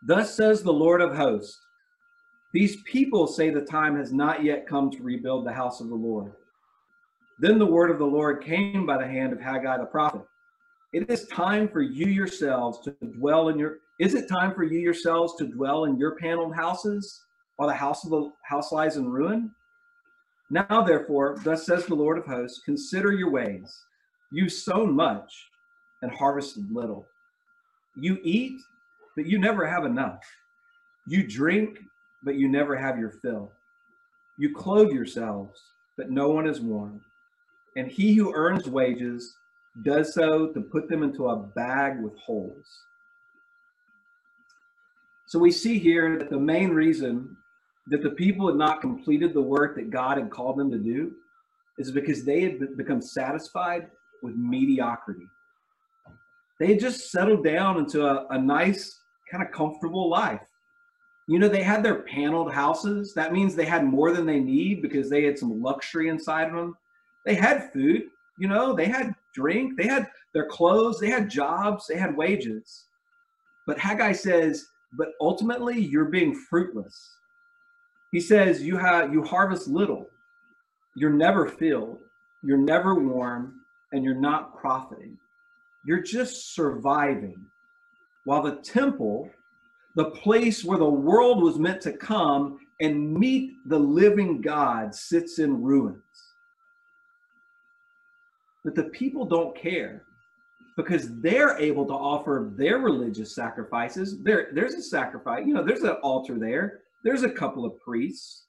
Thus 0.07 0.33
says 0.37 0.63
the 0.63 0.73
Lord 0.73 1.01
of 1.01 1.17
hosts 1.17 1.59
These 2.53 2.83
people 2.83 3.27
say 3.27 3.51
the 3.51 3.61
time 3.61 3.97
has 3.97 4.13
not 4.13 4.43
yet 4.43 4.67
come 4.67 4.91
to 4.91 5.03
rebuild 5.03 5.47
the 5.47 5.53
house 5.53 5.81
of 5.81 5.89
the 5.89 5.95
Lord. 5.95 6.33
Then 7.41 7.59
the 7.59 7.67
word 7.67 7.91
of 7.91 7.99
the 7.99 8.07
Lord 8.07 8.43
came 8.43 8.87
by 8.87 8.99
the 8.99 9.07
hand 9.07 9.33
of 9.33 9.41
Haggai 9.41 9.79
the 9.79 9.85
prophet. 9.85 10.23
It 10.93 11.11
is 11.11 11.27
time 11.27 11.69
for 11.69 11.83
you 11.83 12.07
yourselves 12.07 12.81
to 12.81 12.91
dwell 13.03 13.49
in 13.49 13.59
your 13.59 13.79
is 14.01 14.15
it 14.15 14.29
time 14.29 14.55
for 14.55 14.63
you 14.63 14.79
yourselves 14.79 15.35
to 15.37 15.47
dwell 15.47 15.85
in 15.85 15.99
your 15.99 16.15
paneled 16.15 16.55
houses 16.55 17.25
while 17.57 17.69
the 17.69 17.75
house 17.75 18.05
of 18.05 18.11
the 18.11 18.31
house 18.43 18.71
lies 18.71 18.97
in 18.97 19.09
ruin? 19.09 19.51
Now, 20.51 20.83
therefore, 20.83 21.37
thus 21.45 21.67
says 21.67 21.85
the 21.85 21.97
Lord 21.97 22.17
of 22.17 22.25
hosts, 22.25 22.63
consider 22.65 23.13
your 23.13 23.31
ways. 23.31 23.77
You 24.31 24.49
sown 24.49 24.95
much 24.95 25.49
and 26.03 26.13
harvested 26.13 26.71
little. 26.71 27.07
You 27.97 28.19
eat, 28.23 28.61
but 29.17 29.27
you 29.27 29.39
never 29.39 29.67
have 29.67 29.85
enough. 29.85 30.23
You 31.07 31.27
drink, 31.27 31.81
but 32.23 32.35
you 32.35 32.49
never 32.49 32.77
have 32.77 32.99
your 32.99 33.11
fill. 33.11 33.53
You 34.39 34.55
clothe 34.55 34.93
yourselves, 34.93 35.61
but 35.97 36.11
no 36.11 36.29
one 36.29 36.47
is 36.47 36.61
warm. 36.61 37.01
And 37.77 37.91
he 37.91 38.15
who 38.15 38.35
earns 38.35 38.69
wages 38.69 39.37
does 39.83 40.15
so 40.15 40.49
to 40.49 40.61
put 40.61 40.89
them 40.89 41.03
into 41.03 41.29
a 41.29 41.37
bag 41.37 42.01
with 42.01 42.17
holes. 42.19 42.67
So 45.27 45.39
we 45.39 45.51
see 45.51 45.79
here 45.79 46.19
that 46.19 46.31
the 46.31 46.39
main 46.39 46.71
reason 46.71 47.37
that 47.89 48.03
the 48.03 48.11
people 48.11 48.47
had 48.47 48.57
not 48.57 48.81
completed 48.81 49.35
the 49.35 49.43
work 49.43 49.77
that 49.77 49.91
God 49.91 50.19
had 50.19 50.31
called 50.31 50.59
them 50.59 50.71
to 50.71 50.79
do 50.79 51.13
is 51.79 51.91
because 51.91 52.25
they 52.25 52.41
had 52.41 52.77
become 52.77 53.01
satisfied 53.01 53.89
with 54.23 54.35
mediocrity. 54.37 55.27
They 56.59 56.69
had 56.69 56.81
just 56.81 57.11
settled 57.11 57.45
down 57.45 57.79
into 57.79 58.05
a, 58.05 58.27
a 58.31 58.39
nice, 58.39 59.01
kind 59.31 59.45
of 59.45 59.53
comfortable 59.53 60.11
life. 60.11 60.41
You 61.29 61.39
know, 61.39 61.49
they 61.49 61.63
had 61.63 61.85
their 61.85 62.03
paneled 62.03 62.53
houses. 62.53 63.15
That 63.15 63.33
means 63.33 63.55
they 63.55 63.67
had 63.67 63.85
more 63.85 64.13
than 64.13 64.27
they 64.27 64.41
need 64.41 64.83
because 64.83 65.09
they 65.09 65.23
had 65.25 65.39
some 65.39 65.63
luxury 65.63 66.09
inside 66.09 66.49
of 66.49 66.55
them. 66.55 66.77
They 67.25 67.35
had 67.35 67.71
food, 67.73 68.05
you 68.39 68.49
know, 68.49 68.75
they 68.75 68.87
had 68.87 69.15
drink, 69.35 69.77
they 69.77 69.87
had 69.87 70.09
their 70.35 70.47
clothes, 70.47 70.99
they 70.99 71.11
had 71.11 71.31
jobs, 71.31 71.87
they 71.87 71.97
had 71.97 72.17
wages. 72.17 72.87
But 73.67 73.79
Haggai 73.79 74.13
says, 74.13 74.67
but 74.97 75.09
ultimately 75.21 75.79
you're 75.79 76.07
being 76.07 76.35
fruitless 76.35 77.19
he 78.13 78.21
says, 78.21 78.63
You 78.63 78.77
have 78.77 79.13
you 79.13 79.23
harvest 79.23 79.69
little, 79.69 80.07
you're 80.97 81.13
never 81.13 81.47
filled, 81.47 81.99
you're 82.43 82.57
never 82.57 82.95
warm, 82.95 83.61
and 83.93 84.05
you're 84.05 84.15
not 84.15 84.57
profiting. 84.57 85.19
You're 85.85 86.03
just 86.03 86.55
surviving. 86.55 87.47
While 88.25 88.43
the 88.43 88.57
temple, 88.57 89.31
the 89.99 90.13
place 90.13 90.65
where 90.65 90.79
the 90.79 90.89
world 90.89 91.43
was 91.43 91.59
meant 91.59 91.81
to 91.81 91.93
come 91.93 92.61
and 92.81 93.13
meet 93.13 93.55
the 93.67 93.77
living 93.79 94.41
God, 94.41 94.95
sits 94.95 95.41
in 95.41 95.61
ruins. 95.61 95.99
But 98.65 98.77
the 98.77 98.85
people 98.85 99.25
don't 99.25 99.57
care 99.57 100.05
because 100.77 101.19
they're 101.21 101.59
able 101.59 101.85
to 101.85 101.95
offer 101.95 102.53
their 102.55 102.79
religious 102.79 103.35
sacrifices. 103.35 104.23
There, 104.23 104.51
there's 104.53 104.75
a 104.75 104.83
sacrifice, 104.83 105.45
you 105.45 105.53
know, 105.53 105.65
there's 105.65 105.83
an 105.83 105.97
altar 106.05 106.39
there. 106.39 106.83
There's 107.03 107.25
a 107.25 107.31
couple 107.31 107.65
of 107.65 107.81
priests. 107.81 108.45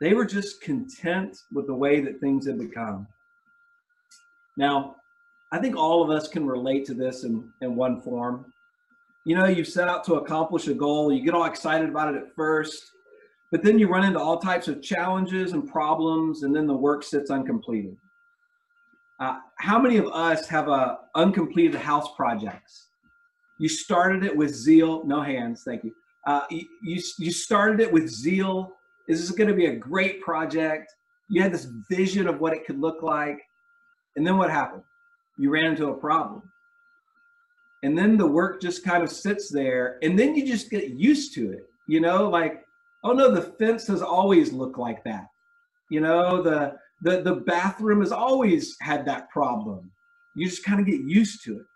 They 0.00 0.14
were 0.14 0.24
just 0.24 0.62
content 0.62 1.36
with 1.52 1.66
the 1.66 1.74
way 1.74 2.00
that 2.00 2.20
things 2.20 2.46
had 2.46 2.58
become. 2.58 3.06
Now, 4.56 4.96
I 5.52 5.58
think 5.58 5.76
all 5.76 6.02
of 6.02 6.08
us 6.08 6.26
can 6.26 6.46
relate 6.46 6.86
to 6.86 6.94
this 6.94 7.24
in, 7.24 7.52
in 7.60 7.76
one 7.76 8.00
form. 8.00 8.50
You 9.30 9.36
know, 9.36 9.46
you 9.46 9.62
set 9.62 9.86
out 9.86 10.02
to 10.06 10.14
accomplish 10.14 10.66
a 10.66 10.74
goal, 10.74 11.12
you 11.12 11.22
get 11.22 11.34
all 11.34 11.44
excited 11.44 11.88
about 11.88 12.12
it 12.12 12.20
at 12.20 12.34
first, 12.34 12.82
but 13.52 13.62
then 13.62 13.78
you 13.78 13.86
run 13.86 14.04
into 14.04 14.18
all 14.18 14.40
types 14.40 14.66
of 14.66 14.82
challenges 14.82 15.52
and 15.52 15.70
problems, 15.70 16.42
and 16.42 16.52
then 16.52 16.66
the 16.66 16.74
work 16.74 17.04
sits 17.04 17.30
uncompleted. 17.30 17.96
Uh, 19.20 19.36
how 19.60 19.78
many 19.78 19.98
of 19.98 20.06
us 20.06 20.48
have 20.48 20.66
a 20.66 20.98
uncompleted 21.14 21.76
house 21.76 22.08
projects? 22.16 22.88
You 23.60 23.68
started 23.68 24.24
it 24.24 24.36
with 24.36 24.52
zeal, 24.52 25.04
no 25.06 25.22
hands, 25.22 25.62
thank 25.64 25.84
you. 25.84 25.92
Uh, 26.26 26.42
you, 26.50 26.66
you, 26.82 27.00
you 27.20 27.30
started 27.30 27.78
it 27.78 27.92
with 27.92 28.08
zeal. 28.08 28.72
This 29.06 29.20
is 29.20 29.30
going 29.30 29.48
to 29.48 29.54
be 29.54 29.66
a 29.66 29.76
great 29.76 30.20
project. 30.22 30.92
You 31.28 31.40
had 31.40 31.52
this 31.52 31.68
vision 31.88 32.26
of 32.26 32.40
what 32.40 32.52
it 32.52 32.66
could 32.66 32.80
look 32.80 33.04
like. 33.04 33.38
And 34.16 34.26
then 34.26 34.38
what 34.38 34.50
happened? 34.50 34.82
You 35.38 35.50
ran 35.50 35.66
into 35.66 35.86
a 35.86 35.94
problem. 35.94 36.42
And 37.82 37.96
then 37.96 38.16
the 38.16 38.26
work 38.26 38.60
just 38.60 38.84
kind 38.84 39.02
of 39.02 39.10
sits 39.10 39.48
there. 39.48 39.98
And 40.02 40.18
then 40.18 40.34
you 40.34 40.46
just 40.46 40.70
get 40.70 40.90
used 40.90 41.34
to 41.34 41.52
it. 41.52 41.66
You 41.88 42.00
know, 42.00 42.28
like, 42.28 42.64
oh 43.04 43.12
no, 43.12 43.30
the 43.30 43.42
fence 43.42 43.86
has 43.86 44.02
always 44.02 44.52
looked 44.52 44.78
like 44.78 45.02
that. 45.04 45.26
You 45.88 46.00
know, 46.00 46.42
the 46.42 46.76
the 47.02 47.22
the 47.22 47.36
bathroom 47.36 48.00
has 48.00 48.12
always 48.12 48.76
had 48.80 49.04
that 49.06 49.30
problem. 49.30 49.90
You 50.36 50.48
just 50.48 50.64
kind 50.64 50.80
of 50.80 50.86
get 50.86 51.00
used 51.00 51.42
to 51.44 51.56
it. 51.56 51.66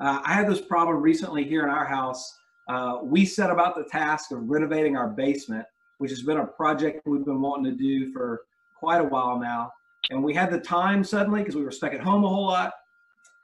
Uh, 0.00 0.20
I 0.24 0.32
had 0.32 0.48
this 0.48 0.60
problem 0.60 1.00
recently 1.00 1.44
here 1.44 1.62
in 1.62 1.70
our 1.70 1.84
house. 1.84 2.36
Uh, 2.68 2.98
we 3.02 3.24
set 3.24 3.50
about 3.50 3.76
the 3.76 3.84
task 3.84 4.32
of 4.32 4.48
renovating 4.48 4.96
our 4.96 5.08
basement, 5.08 5.66
which 5.98 6.10
has 6.10 6.22
been 6.22 6.38
a 6.38 6.46
project 6.46 7.02
we've 7.06 7.24
been 7.24 7.40
wanting 7.40 7.64
to 7.64 7.76
do 7.76 8.12
for 8.12 8.40
quite 8.78 9.00
a 9.00 9.04
while 9.04 9.38
now. 9.38 9.70
And 10.10 10.22
we 10.22 10.34
had 10.34 10.50
the 10.50 10.58
time 10.58 11.04
suddenly 11.04 11.40
because 11.40 11.56
we 11.56 11.64
were 11.64 11.70
stuck 11.70 11.94
at 11.94 12.00
home 12.00 12.24
a 12.24 12.28
whole 12.28 12.46
lot. 12.46 12.72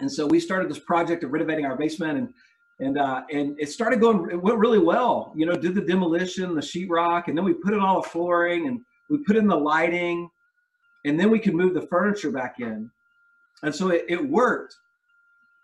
And 0.00 0.11
so 0.11 0.26
we 0.26 0.40
started 0.40 0.71
this 0.71 0.78
project 0.78 1.25
of 1.25 1.33
renovating 1.33 1.64
our 1.64 1.76
basement 1.76 2.19
and 2.19 2.35
and 2.80 2.99
uh, 2.99 3.23
and 3.30 3.57
it 3.61 3.71
started 3.71 4.00
going 4.00 4.30
it 4.30 4.42
went 4.42 4.59
really 4.59 4.78
well 4.78 5.33
you 5.37 5.45
know 5.45 5.54
did 5.54 5.75
the 5.75 5.83
demolition 5.83 6.54
the 6.54 6.62
sheetrock 6.62 7.28
and 7.28 7.37
then 7.37 7.45
we 7.45 7.52
put 7.52 7.75
in 7.75 7.80
all 7.80 8.00
the 8.00 8.09
flooring 8.09 8.69
and 8.69 8.80
we 9.11 9.19
put 9.26 9.37
in 9.37 9.47
the 9.47 9.57
lighting 9.57 10.28
and 11.04 11.21
then 11.21 11.30
we 11.30 11.38
could 11.38 11.54
move 11.54 11.75
the 11.75 11.87
furniture 11.88 12.30
back 12.30 12.57
in. 12.59 12.90
And 13.62 13.75
so 13.75 13.90
it, 13.90 14.07
it 14.09 14.28
worked 14.28 14.75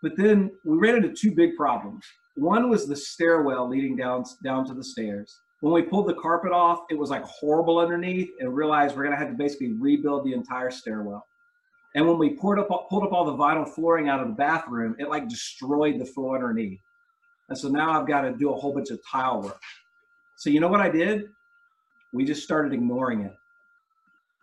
but 0.02 0.16
then 0.16 0.50
we 0.64 0.76
ran 0.76 0.96
into 0.96 1.12
two 1.12 1.34
big 1.34 1.56
problems. 1.56 2.04
One 2.36 2.68
was 2.68 2.86
the 2.86 2.94
stairwell 2.94 3.68
leading 3.68 3.96
down 3.96 4.24
down 4.44 4.66
to 4.66 4.74
the 4.74 4.84
stairs. 4.84 5.40
When 5.60 5.72
we 5.72 5.82
pulled 5.82 6.08
the 6.08 6.14
carpet 6.14 6.52
off 6.52 6.80
it 6.90 6.98
was 6.98 7.10
like 7.10 7.24
horrible 7.24 7.78
underneath 7.78 8.28
and 8.40 8.54
realized 8.54 8.94
we're 8.94 9.08
to 9.08 9.16
have 9.16 9.30
to 9.30 9.34
basically 9.34 9.72
rebuild 9.72 10.24
the 10.24 10.34
entire 10.34 10.70
stairwell 10.70 11.26
and 11.96 12.06
when 12.06 12.18
we 12.18 12.36
poured 12.36 12.60
up 12.60 12.68
pulled 12.88 13.02
up 13.02 13.12
all 13.12 13.24
the 13.24 13.32
vinyl 13.32 13.68
flooring 13.68 14.08
out 14.08 14.20
of 14.20 14.28
the 14.28 14.34
bathroom 14.34 14.94
it 15.00 15.08
like 15.08 15.28
destroyed 15.28 15.98
the 15.98 16.06
floor 16.06 16.36
underneath 16.36 16.78
and 17.48 17.58
so 17.58 17.68
now 17.68 17.98
I've 17.98 18.08
got 18.08 18.22
to 18.22 18.32
do 18.32 18.52
a 18.52 18.56
whole 18.56 18.74
bunch 18.74 18.90
of 18.90 19.00
tile 19.06 19.42
work. 19.42 19.62
So 20.36 20.50
you 20.50 20.60
know 20.60 20.68
what 20.68 20.80
I 20.80 20.88
did? 20.88 21.28
We 22.12 22.24
just 22.24 22.42
started 22.42 22.72
ignoring 22.72 23.22
it. 23.22 23.34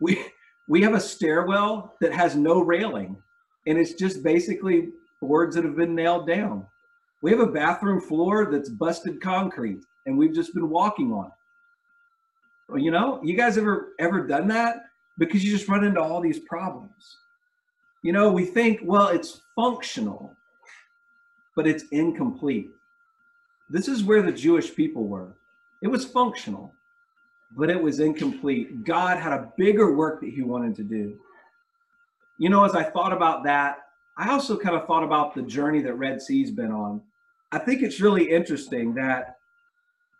We 0.00 0.24
we 0.68 0.82
have 0.82 0.94
a 0.94 1.00
stairwell 1.00 1.94
that 2.00 2.12
has 2.12 2.34
no 2.34 2.60
railing 2.60 3.16
and 3.66 3.78
it's 3.78 3.94
just 3.94 4.22
basically 4.22 4.90
boards 5.20 5.54
that 5.56 5.64
have 5.64 5.76
been 5.76 5.94
nailed 5.94 6.26
down. 6.26 6.66
We 7.22 7.30
have 7.30 7.40
a 7.40 7.46
bathroom 7.46 8.00
floor 8.00 8.50
that's 8.50 8.70
busted 8.70 9.20
concrete 9.20 9.80
and 10.06 10.16
we've 10.16 10.34
just 10.34 10.54
been 10.54 10.68
walking 10.70 11.12
on 11.12 11.26
it. 11.26 11.32
Well, 12.68 12.78
you 12.78 12.90
know, 12.90 13.20
you 13.22 13.36
guys 13.36 13.58
ever 13.58 13.92
ever 14.00 14.26
done 14.26 14.48
that? 14.48 14.76
Because 15.18 15.44
you 15.44 15.52
just 15.52 15.68
run 15.68 15.84
into 15.84 16.00
all 16.00 16.20
these 16.20 16.40
problems. 16.40 17.18
You 18.04 18.12
know, 18.12 18.30
we 18.30 18.44
think, 18.44 18.80
well, 18.84 19.08
it's 19.08 19.40
functional, 19.56 20.36
but 21.56 21.66
it's 21.66 21.84
incomplete. 21.90 22.68
This 23.70 23.88
is 23.88 24.04
where 24.04 24.20
the 24.20 24.30
Jewish 24.30 24.74
people 24.74 25.04
were. 25.04 25.38
It 25.82 25.88
was 25.88 26.04
functional, 26.04 26.70
but 27.56 27.70
it 27.70 27.82
was 27.82 28.00
incomplete. 28.00 28.84
God 28.84 29.16
had 29.16 29.32
a 29.32 29.50
bigger 29.56 29.94
work 29.94 30.20
that 30.20 30.28
he 30.28 30.42
wanted 30.42 30.76
to 30.76 30.82
do. 30.82 31.18
You 32.36 32.50
know, 32.50 32.62
as 32.62 32.74
I 32.74 32.82
thought 32.82 33.14
about 33.14 33.42
that, 33.44 33.78
I 34.18 34.28
also 34.28 34.58
kind 34.58 34.76
of 34.76 34.86
thought 34.86 35.02
about 35.02 35.34
the 35.34 35.40
journey 35.40 35.80
that 35.80 35.94
Red 35.94 36.20
Sea's 36.20 36.50
been 36.50 36.72
on. 36.72 37.00
I 37.52 37.58
think 37.58 37.80
it's 37.80 38.02
really 38.02 38.30
interesting 38.30 38.92
that 38.96 39.38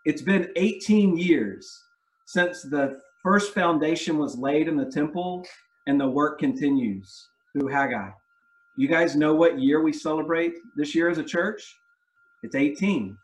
it's 0.06 0.22
been 0.22 0.48
18 0.56 1.18
years 1.18 1.84
since 2.24 2.62
the 2.62 2.98
first 3.22 3.52
foundation 3.52 4.16
was 4.16 4.38
laid 4.38 4.68
in 4.68 4.76
the 4.78 4.90
temple 4.90 5.46
and 5.86 6.00
the 6.00 6.08
work 6.08 6.38
continues 6.38 7.28
through 7.54 7.68
Haggai. 7.68 8.10
You 8.76 8.88
guys 8.88 9.14
know 9.14 9.34
what 9.34 9.60
year 9.60 9.80
we 9.80 9.92
celebrate 9.92 10.54
this 10.76 10.94
year 10.94 11.08
as 11.08 11.18
a 11.18 11.24
church? 11.24 11.76
It's 12.42 12.56
18. 12.56 13.16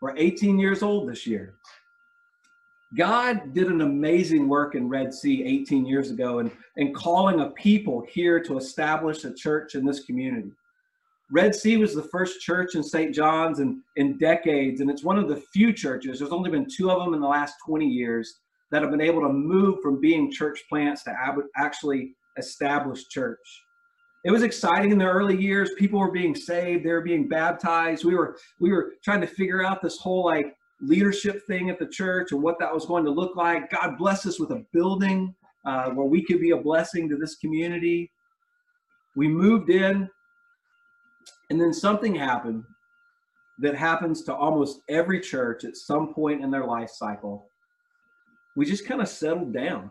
We're 0.00 0.16
18 0.16 0.58
years 0.58 0.82
old 0.82 1.08
this 1.08 1.26
year. 1.26 1.54
God 2.96 3.52
did 3.54 3.68
an 3.68 3.80
amazing 3.80 4.48
work 4.48 4.74
in 4.74 4.88
Red 4.88 5.12
Sea 5.12 5.42
18 5.44 5.86
years 5.86 6.10
ago 6.10 6.38
and, 6.38 6.50
and 6.76 6.94
calling 6.94 7.40
a 7.40 7.50
people 7.50 8.04
here 8.08 8.40
to 8.40 8.56
establish 8.56 9.24
a 9.24 9.34
church 9.34 9.74
in 9.74 9.84
this 9.84 10.04
community. 10.04 10.52
Red 11.30 11.54
Sea 11.54 11.76
was 11.76 11.94
the 11.94 12.02
first 12.02 12.40
church 12.40 12.74
in 12.74 12.82
St. 12.82 13.14
John's 13.14 13.60
in, 13.60 13.82
in 13.96 14.16
decades, 14.16 14.80
and 14.80 14.90
it's 14.90 15.04
one 15.04 15.18
of 15.18 15.28
the 15.28 15.42
few 15.52 15.72
churches, 15.74 16.18
there's 16.18 16.32
only 16.32 16.50
been 16.50 16.66
two 16.66 16.90
of 16.90 17.04
them 17.04 17.12
in 17.12 17.20
the 17.20 17.26
last 17.26 17.56
20 17.66 17.86
years, 17.86 18.38
that 18.70 18.80
have 18.80 18.90
been 18.90 19.00
able 19.00 19.20
to 19.22 19.28
move 19.28 19.80
from 19.82 20.00
being 20.00 20.30
church 20.30 20.64
plants 20.68 21.02
to 21.04 21.14
actually 21.56 22.14
establish 22.38 23.08
church 23.08 23.38
it 24.24 24.30
was 24.30 24.42
exciting 24.42 24.90
in 24.90 24.98
the 24.98 25.06
early 25.06 25.36
years. 25.36 25.70
People 25.78 26.00
were 26.00 26.10
being 26.10 26.34
saved, 26.34 26.84
they 26.84 26.90
were 26.90 27.00
being 27.00 27.28
baptized. 27.28 28.04
We 28.04 28.14
were 28.14 28.36
we 28.60 28.70
were 28.70 28.94
trying 29.04 29.20
to 29.20 29.26
figure 29.26 29.64
out 29.64 29.82
this 29.82 29.98
whole 29.98 30.24
like 30.24 30.56
leadership 30.80 31.46
thing 31.46 31.70
at 31.70 31.78
the 31.78 31.86
church 31.86 32.32
and 32.32 32.42
what 32.42 32.58
that 32.58 32.72
was 32.72 32.86
going 32.86 33.04
to 33.04 33.10
look 33.10 33.36
like. 33.36 33.70
God 33.70 33.96
bless 33.96 34.26
us 34.26 34.38
with 34.38 34.50
a 34.50 34.64
building 34.72 35.34
uh, 35.64 35.90
where 35.90 36.06
we 36.06 36.24
could 36.24 36.40
be 36.40 36.50
a 36.50 36.56
blessing 36.56 37.08
to 37.08 37.16
this 37.16 37.36
community. 37.36 38.10
We 39.16 39.28
moved 39.28 39.70
in, 39.70 40.08
and 41.50 41.60
then 41.60 41.72
something 41.72 42.14
happened 42.14 42.64
that 43.60 43.74
happens 43.74 44.22
to 44.22 44.34
almost 44.34 44.80
every 44.88 45.20
church 45.20 45.64
at 45.64 45.76
some 45.76 46.14
point 46.14 46.42
in 46.42 46.50
their 46.50 46.64
life 46.64 46.90
cycle. 46.90 47.46
We 48.56 48.66
just 48.66 48.86
kind 48.86 49.00
of 49.00 49.08
settled 49.08 49.52
down. 49.52 49.90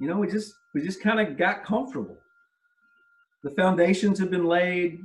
You 0.00 0.08
know, 0.08 0.16
we 0.16 0.28
just 0.28 0.54
we 0.74 0.80
just 0.80 1.00
kind 1.00 1.20
of 1.20 1.36
got 1.36 1.64
comfortable 1.64 2.16
the 3.42 3.50
foundations 3.50 4.18
have 4.18 4.30
been 4.30 4.44
laid. 4.44 5.02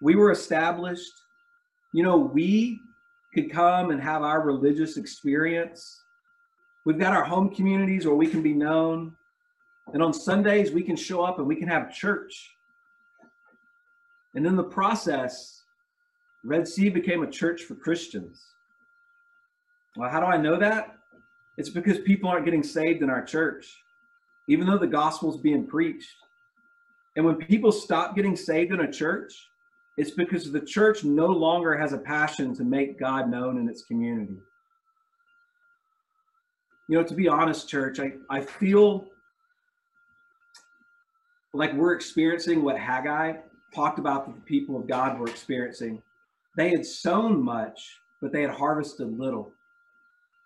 We 0.00 0.16
were 0.16 0.30
established. 0.30 1.12
You 1.92 2.02
know, 2.02 2.16
we 2.16 2.80
could 3.34 3.50
come 3.50 3.90
and 3.90 4.00
have 4.00 4.22
our 4.22 4.42
religious 4.42 4.96
experience. 4.96 6.02
We've 6.86 6.98
got 6.98 7.12
our 7.12 7.24
home 7.24 7.54
communities 7.54 8.06
where 8.06 8.14
we 8.14 8.26
can 8.26 8.42
be 8.42 8.54
known. 8.54 9.14
And 9.92 10.02
on 10.02 10.12
Sundays, 10.12 10.72
we 10.72 10.82
can 10.82 10.96
show 10.96 11.22
up 11.22 11.38
and 11.38 11.46
we 11.46 11.56
can 11.56 11.68
have 11.68 11.92
church. 11.92 12.50
And 14.34 14.46
in 14.46 14.56
the 14.56 14.64
process, 14.64 15.62
Red 16.44 16.66
Sea 16.66 16.88
became 16.88 17.22
a 17.22 17.30
church 17.30 17.62
for 17.62 17.74
Christians. 17.74 18.40
Well, 19.96 20.08
how 20.08 20.20
do 20.20 20.26
I 20.26 20.36
know 20.36 20.58
that? 20.58 20.96
It's 21.58 21.68
because 21.68 21.98
people 21.98 22.30
aren't 22.30 22.44
getting 22.44 22.62
saved 22.62 23.02
in 23.02 23.10
our 23.10 23.22
church, 23.22 23.76
even 24.48 24.66
though 24.66 24.78
the 24.78 24.86
gospel's 24.86 25.40
being 25.40 25.66
preached. 25.66 26.14
And 27.16 27.24
when 27.24 27.36
people 27.36 27.72
stop 27.72 28.14
getting 28.14 28.36
saved 28.36 28.72
in 28.72 28.80
a 28.80 28.92
church, 28.92 29.32
it's 29.96 30.12
because 30.12 30.50
the 30.50 30.60
church 30.60 31.04
no 31.04 31.26
longer 31.26 31.76
has 31.76 31.92
a 31.92 31.98
passion 31.98 32.54
to 32.56 32.64
make 32.64 32.98
God 32.98 33.30
known 33.30 33.58
in 33.58 33.68
its 33.68 33.82
community. 33.82 34.36
You 36.88 36.98
know, 36.98 37.04
to 37.04 37.14
be 37.14 37.28
honest, 37.28 37.68
church, 37.68 38.00
I, 38.00 38.12
I 38.30 38.40
feel 38.40 39.06
like 41.52 41.72
we're 41.74 41.94
experiencing 41.94 42.62
what 42.62 42.78
Haggai 42.78 43.34
talked 43.74 43.98
about 43.98 44.26
that 44.26 44.34
the 44.34 44.40
people 44.42 44.76
of 44.76 44.86
God 44.86 45.18
were 45.18 45.28
experiencing. 45.28 46.02
They 46.56 46.70
had 46.70 46.86
sown 46.86 47.42
much, 47.42 47.96
but 48.20 48.32
they 48.32 48.42
had 48.42 48.50
harvested 48.50 49.18
little. 49.18 49.52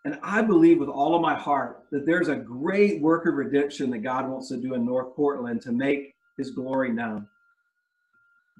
And 0.05 0.19
I 0.23 0.43
believe 0.43 0.81
with 0.81 0.91
all 0.91 1.15
of 1.15 1.23
my 1.23 1.35
heart 1.35 1.85
that 1.91 2.05
there's 2.05 2.29
a 2.29 2.37
great 2.37 3.01
work 3.01 3.27
of 3.27 3.35
redemption 3.35 3.91
that 3.91 3.99
God 3.99 4.29
wants 4.29 4.49
to 4.49 4.57
do 4.57 4.75
in 4.75 4.85
North 4.85 5.17
Portland 5.17 5.63
to 5.63 5.73
make 5.73 6.14
his 6.37 6.51
glory 6.51 6.93
known. 6.93 7.27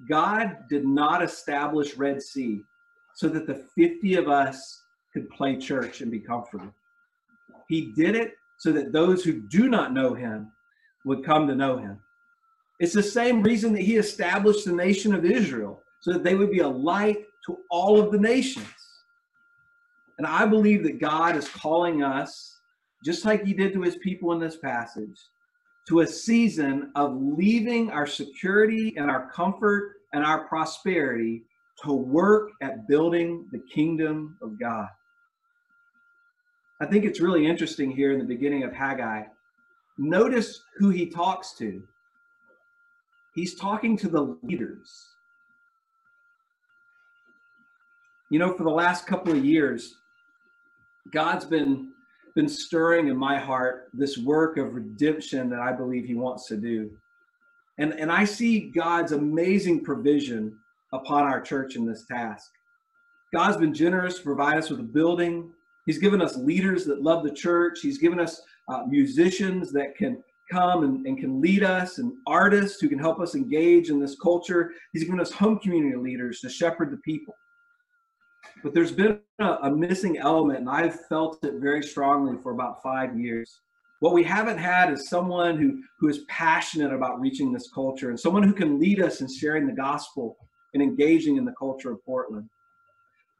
God 0.09 0.57
did 0.69 0.85
not 0.85 1.23
establish 1.23 1.95
Red 1.95 2.21
Sea 2.21 2.61
so 3.15 3.29
that 3.29 3.47
the 3.47 3.65
50 3.75 4.15
of 4.15 4.27
us 4.27 4.81
could 5.13 5.29
play 5.29 5.55
church 5.55 6.01
and 6.01 6.11
be 6.11 6.19
comfortable. 6.19 6.73
He 7.69 7.93
did 7.95 8.15
it 8.15 8.33
so 8.57 8.71
that 8.73 8.91
those 8.91 9.23
who 9.23 9.33
do 9.33 9.69
not 9.69 9.93
know 9.93 10.13
him 10.13 10.51
would 11.05 11.23
come 11.23 11.47
to 11.47 11.55
know 11.55 11.77
him. 11.77 11.99
It's 12.79 12.93
the 12.93 13.03
same 13.03 13.41
reason 13.41 13.73
that 13.73 13.81
he 13.81 13.95
established 13.95 14.65
the 14.65 14.73
nation 14.73 15.13
of 15.13 15.23
Israel 15.23 15.81
so 16.01 16.11
that 16.11 16.23
they 16.23 16.35
would 16.35 16.51
be 16.51 16.59
a 16.59 16.67
light 16.67 17.25
to 17.45 17.57
all 17.71 17.99
of 17.99 18.11
the 18.11 18.19
nations. 18.19 18.67
And 20.17 20.27
I 20.27 20.45
believe 20.45 20.83
that 20.83 20.99
God 20.99 21.35
is 21.35 21.47
calling 21.47 22.03
us 22.03 22.59
just 23.03 23.23
like 23.23 23.43
he 23.43 23.53
did 23.53 23.73
to 23.73 23.81
his 23.81 23.97
people 23.97 24.31
in 24.33 24.39
this 24.39 24.57
passage, 24.57 25.19
to 25.87 25.99
a 25.99 26.07
season 26.07 26.91
of 26.95 27.15
leaving 27.15 27.91
our 27.91 28.07
security 28.07 28.95
and 28.97 29.09
our 29.09 29.29
comfort 29.31 29.97
and 30.13 30.23
our 30.23 30.47
prosperity 30.47 31.43
to 31.83 31.93
work 31.93 32.51
at 32.61 32.87
building 32.87 33.45
the 33.51 33.61
kingdom 33.73 34.37
of 34.41 34.59
God. 34.59 34.87
I 36.81 36.85
think 36.85 37.05
it's 37.05 37.21
really 37.21 37.45
interesting 37.45 37.91
here 37.91 38.11
in 38.11 38.19
the 38.19 38.25
beginning 38.25 38.63
of 38.63 38.73
Haggai. 38.73 39.23
Notice 39.97 40.61
who 40.77 40.89
he 40.89 41.05
talks 41.05 41.53
to. 41.57 41.81
He's 43.33 43.55
talking 43.55 43.97
to 43.97 44.07
the 44.07 44.37
leaders. 44.43 45.09
You 48.31 48.39
know, 48.39 48.53
for 48.53 48.63
the 48.63 48.69
last 48.69 49.05
couple 49.05 49.33
of 49.33 49.45
years, 49.45 49.95
God's 51.11 51.45
been 51.45 51.91
been 52.35 52.49
stirring 52.49 53.07
in 53.07 53.17
my 53.17 53.37
heart 53.37 53.89
this 53.93 54.17
work 54.17 54.57
of 54.57 54.75
redemption 54.75 55.49
that 55.49 55.59
I 55.59 55.71
believe 55.71 56.05
he 56.05 56.15
wants 56.15 56.47
to 56.47 56.57
do. 56.57 56.91
And 57.77 57.93
and 57.93 58.11
I 58.11 58.25
see 58.25 58.71
God's 58.71 59.11
amazing 59.13 59.83
provision 59.83 60.57
upon 60.93 61.23
our 61.23 61.41
church 61.41 61.75
in 61.75 61.85
this 61.85 62.05
task. 62.05 62.51
God's 63.33 63.57
been 63.57 63.73
generous 63.73 64.17
to 64.17 64.23
provide 64.23 64.57
us 64.57 64.69
with 64.69 64.79
a 64.79 64.83
building. 64.83 65.51
He's 65.85 65.97
given 65.97 66.21
us 66.21 66.37
leaders 66.37 66.85
that 66.85 67.01
love 67.01 67.23
the 67.23 67.33
church. 67.33 67.79
He's 67.81 67.97
given 67.97 68.19
us 68.19 68.41
uh, 68.69 68.83
musicians 68.87 69.71
that 69.73 69.95
can 69.97 70.23
come 70.51 70.83
and, 70.83 71.05
and 71.05 71.17
can 71.17 71.41
lead 71.41 71.63
us, 71.63 71.97
and 71.97 72.13
artists 72.27 72.79
who 72.79 72.87
can 72.87 72.99
help 72.99 73.19
us 73.19 73.35
engage 73.35 73.89
in 73.89 73.99
this 73.99 74.15
culture. 74.21 74.71
He's 74.93 75.03
given 75.03 75.19
us 75.19 75.31
home 75.31 75.59
community 75.59 75.95
leaders 75.95 76.39
to 76.41 76.49
shepherd 76.49 76.91
the 76.91 76.97
people. 76.97 77.35
But 78.65 78.73
there's 78.73 78.91
been 78.91 79.19
a, 79.37 79.57
a 79.61 79.69
missing 79.69 80.17
element, 80.17 80.57
and 80.57 80.67
I've 80.67 81.05
felt 81.05 81.45
it 81.45 81.61
very 81.61 81.83
strongly 81.83 82.35
for 82.41 82.51
about 82.51 82.81
five 82.81 83.15
years. 83.15 83.59
What 83.99 84.13
we 84.13 84.23
haven't 84.23 84.57
had 84.57 84.91
is 84.91 85.07
someone 85.07 85.59
who, 85.59 85.83
who 85.99 86.07
is 86.09 86.25
passionate 86.29 86.91
about 86.91 87.19
reaching 87.19 87.53
this 87.53 87.69
culture 87.69 88.09
and 88.09 88.19
someone 88.19 88.41
who 88.41 88.53
can 88.53 88.79
lead 88.79 89.03
us 89.03 89.21
in 89.21 89.31
sharing 89.31 89.67
the 89.67 89.73
gospel 89.73 90.35
and 90.73 90.81
engaging 90.81 91.37
in 91.37 91.45
the 91.45 91.51
culture 91.51 91.91
of 91.91 92.03
Portland. 92.03 92.49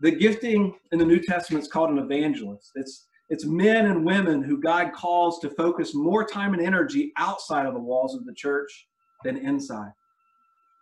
The 0.01 0.11
gifting 0.11 0.75
in 0.91 0.99
the 0.99 1.05
New 1.05 1.19
Testament 1.19 1.63
is 1.63 1.71
called 1.71 1.89
an 1.89 1.97
evangelist. 1.97 2.73
It's 2.75 3.07
it's 3.31 3.45
men 3.45 3.87
and 3.87 4.05
women 4.05 4.43
who 4.43 4.61
God 4.61 4.93
calls 4.93 5.39
to 5.39 5.49
focus 5.49 5.95
more 5.95 6.23
time 6.23 6.53
and 6.53 6.61
energy 6.61 7.11
outside 7.17 7.65
of 7.65 7.73
the 7.73 7.79
walls 7.79 8.13
of 8.13 8.25
the 8.25 8.33
church 8.35 8.85
than 9.23 9.37
inside. 9.37 9.91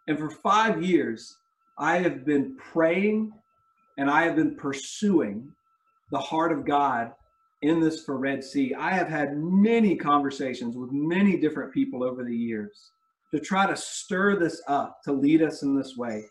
And 0.10 0.20
for 0.20 0.30
five 0.30 0.84
years, 0.84 1.34
I 1.78 2.00
have 2.00 2.26
been 2.26 2.58
praying 2.58 3.32
and 3.98 4.10
I 4.10 4.24
have 4.24 4.36
been 4.36 4.56
pursuing 4.56 5.52
the 6.12 6.20
heart 6.20 6.52
of 6.52 6.66
God 6.66 7.12
in 7.62 7.80
this 7.80 8.04
for 8.04 8.18
Red 8.18 8.44
Sea. 8.44 8.74
I 8.74 8.92
have 8.92 9.08
had 9.08 9.38
many 9.38 9.96
conversations 9.96 10.76
with 10.76 10.92
many 10.92 11.38
different 11.38 11.74
people 11.74 12.04
over 12.04 12.24
the 12.24 12.36
years 12.36 12.92
to 13.32 13.40
try 13.40 13.66
to 13.66 13.76
stir 13.76 14.38
this 14.38 14.62
up, 14.68 15.02
to 15.04 15.12
lead 15.12 15.42
us 15.42 15.64
in 15.64 15.76
this 15.76 15.96
way 15.98 16.26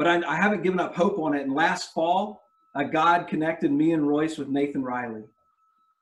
but 0.00 0.06
I, 0.06 0.22
I 0.26 0.36
haven't 0.36 0.62
given 0.62 0.80
up 0.80 0.94
hope 0.94 1.18
on 1.18 1.34
it. 1.34 1.42
And 1.42 1.52
last 1.52 1.92
fall, 1.92 2.42
uh, 2.74 2.84
God 2.84 3.28
connected 3.28 3.70
me 3.70 3.92
and 3.92 4.08
Royce 4.08 4.38
with 4.38 4.48
Nathan 4.48 4.82
Riley. 4.82 5.24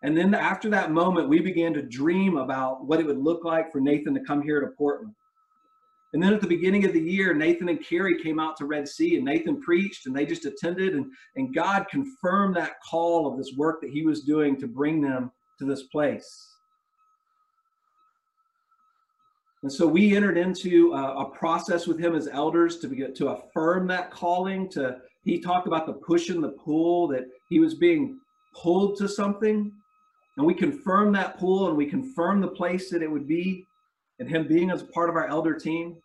And 0.04 0.16
then 0.16 0.33
after 0.35 0.71
that 0.71 0.92
moment, 0.92 1.28
we 1.28 1.40
began 1.40 1.75
to 1.75 1.83
dream 1.83 2.37
about 2.37 2.85
what 2.85 3.00
it 3.00 3.07
would 3.07 3.18
look 3.18 3.45
like 3.45 3.73
for 3.73 3.80
Nathan 3.80 4.14
to 4.14 4.21
come 4.21 4.40
here 4.40 4.61
to 4.61 4.68
Portland. 4.68 5.14
And 6.14 6.22
then 6.22 6.32
at 6.32 6.40
the 6.40 6.46
beginning 6.46 6.84
of 6.86 6.94
the 6.94 7.00
year, 7.00 7.34
Nathan 7.34 7.68
and 7.68 7.84
Carrie 7.84 8.22
came 8.22 8.40
out 8.40 8.56
to 8.56 8.64
Red 8.64 8.88
Sea 8.88 9.16
and 9.16 9.24
Nathan 9.24 9.60
preached 9.60 10.06
and 10.06 10.16
they 10.16 10.24
just 10.24 10.46
attended. 10.46 10.94
And, 10.94 11.12
and 11.36 11.54
God 11.54 11.86
confirmed 11.90 12.56
that 12.56 12.80
call 12.88 13.26
of 13.26 13.36
this 13.36 13.52
work 13.56 13.82
that 13.82 13.90
he 13.90 14.04
was 14.04 14.22
doing 14.22 14.58
to 14.60 14.66
bring 14.66 15.02
them 15.02 15.30
to 15.58 15.66
this 15.66 15.82
place. 15.84 16.48
And 19.62 19.72
so 19.72 19.86
we 19.86 20.16
entered 20.16 20.38
into 20.38 20.92
a, 20.92 21.24
a, 21.24 21.30
process 21.30 21.86
with 21.86 21.98
him 21.98 22.14
as 22.14 22.28
elders 22.28 22.78
to 22.78 23.12
to 23.12 23.28
affirm 23.30 23.88
that 23.88 24.10
calling. 24.12 24.68
To 24.71 24.99
he 25.25 25.40
talked 25.40 25.66
about 25.66 25.84
the 25.86 25.94
push 25.94 26.28
and 26.28 26.42
the 26.42 26.50
pull 26.50 27.08
that 27.08 27.25
he 27.49 27.58
was 27.58 27.75
being 27.75 28.21
pulled 28.54 28.97
to 28.99 29.08
something, 29.08 29.73
and 30.36 30.47
we 30.47 30.54
confirmed 30.54 31.16
that 31.16 31.38
pull 31.38 31.66
and 31.66 31.76
we 31.76 31.86
confirmed 31.86 32.44
the 32.44 32.49
place 32.49 32.88
that 32.90 33.02
it 33.02 33.10
would 33.10 33.26
be, 33.26 33.66
and 34.19 34.28
him 34.28 34.47
being 34.47 34.71
as 34.71 34.83
part 34.83 35.09
of 35.09 35.17
our 35.17 35.26
elder 35.26 35.54
team. 35.54 35.97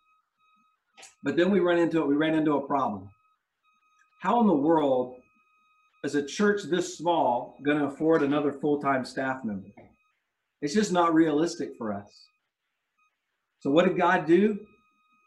But 1.22 1.36
then 1.36 1.50
we 1.50 1.60
ran 1.60 1.78
into 1.78 2.00
it. 2.00 2.06
We 2.06 2.14
ran 2.14 2.34
into 2.34 2.56
a 2.56 2.66
problem. 2.66 3.10
How 4.20 4.40
in 4.40 4.46
the 4.46 4.54
world 4.54 5.16
is 6.04 6.14
a 6.14 6.24
church 6.24 6.62
this 6.64 6.96
small 6.96 7.58
going 7.62 7.78
to 7.78 7.86
afford 7.86 8.22
another 8.22 8.52
full-time 8.52 9.04
staff 9.04 9.44
member? 9.44 9.68
It's 10.62 10.74
just 10.74 10.92
not 10.92 11.14
realistic 11.14 11.70
for 11.76 11.92
us. 11.92 12.26
So 13.60 13.70
what 13.70 13.86
did 13.86 13.96
God 13.98 14.26
do? 14.26 14.58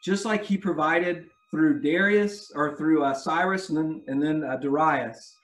Just 0.03 0.25
like 0.25 0.45
he 0.45 0.57
provided 0.57 1.25
through 1.51 1.81
Darius 1.81 2.51
or 2.53 2.75
through 2.75 3.03
uh, 3.03 3.13
Cyrus 3.13 3.69
and 3.69 3.77
then, 3.77 4.03
and 4.07 4.21
then 4.21 4.43
uh, 4.43 4.57
Darius, 4.57 5.35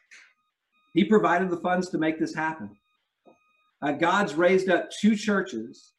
he 0.93 1.03
provided 1.03 1.49
the 1.49 1.57
funds 1.57 1.89
to 1.89 1.97
make 1.97 2.19
this 2.19 2.35
happen. 2.35 2.69
Uh, 3.81 3.93
God's 3.93 4.35
raised 4.35 4.69
up 4.69 4.89
two 4.91 5.15
churches 5.15 5.92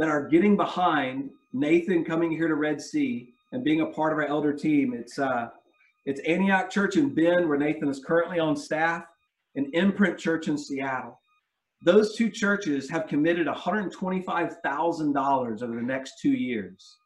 that 0.00 0.08
are 0.08 0.26
getting 0.26 0.56
behind 0.56 1.30
Nathan 1.52 2.04
coming 2.04 2.30
here 2.30 2.48
to 2.48 2.54
Red 2.54 2.80
Sea 2.80 3.32
and 3.52 3.62
being 3.62 3.82
a 3.82 3.86
part 3.86 4.12
of 4.12 4.18
our 4.18 4.26
elder 4.26 4.52
team. 4.52 4.94
It's 4.94 5.18
uh, 5.18 5.48
it's 6.06 6.20
Antioch 6.26 6.70
Church 6.70 6.96
in 6.96 7.14
Bend, 7.14 7.48
where 7.48 7.58
Nathan 7.58 7.88
is 7.88 8.02
currently 8.04 8.40
on 8.40 8.56
staff, 8.56 9.04
and 9.54 9.72
Imprint 9.74 10.18
Church 10.18 10.48
in 10.48 10.58
Seattle 10.58 11.20
those 11.82 12.14
two 12.14 12.30
churches 12.30 12.90
have 12.90 13.06
committed 13.06 13.46
$125,000 13.46 15.62
over 15.62 15.74
the 15.74 15.82
next 15.82 16.20
two 16.20 16.32
years 16.32 16.98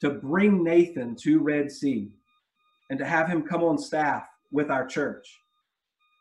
to 0.00 0.08
bring 0.10 0.64
Nathan 0.64 1.14
to 1.16 1.40
Red 1.40 1.70
Sea 1.70 2.10
and 2.88 2.98
to 2.98 3.04
have 3.04 3.28
him 3.28 3.42
come 3.42 3.62
on 3.62 3.76
staff 3.76 4.26
with 4.50 4.70
our 4.70 4.86
church. 4.86 5.38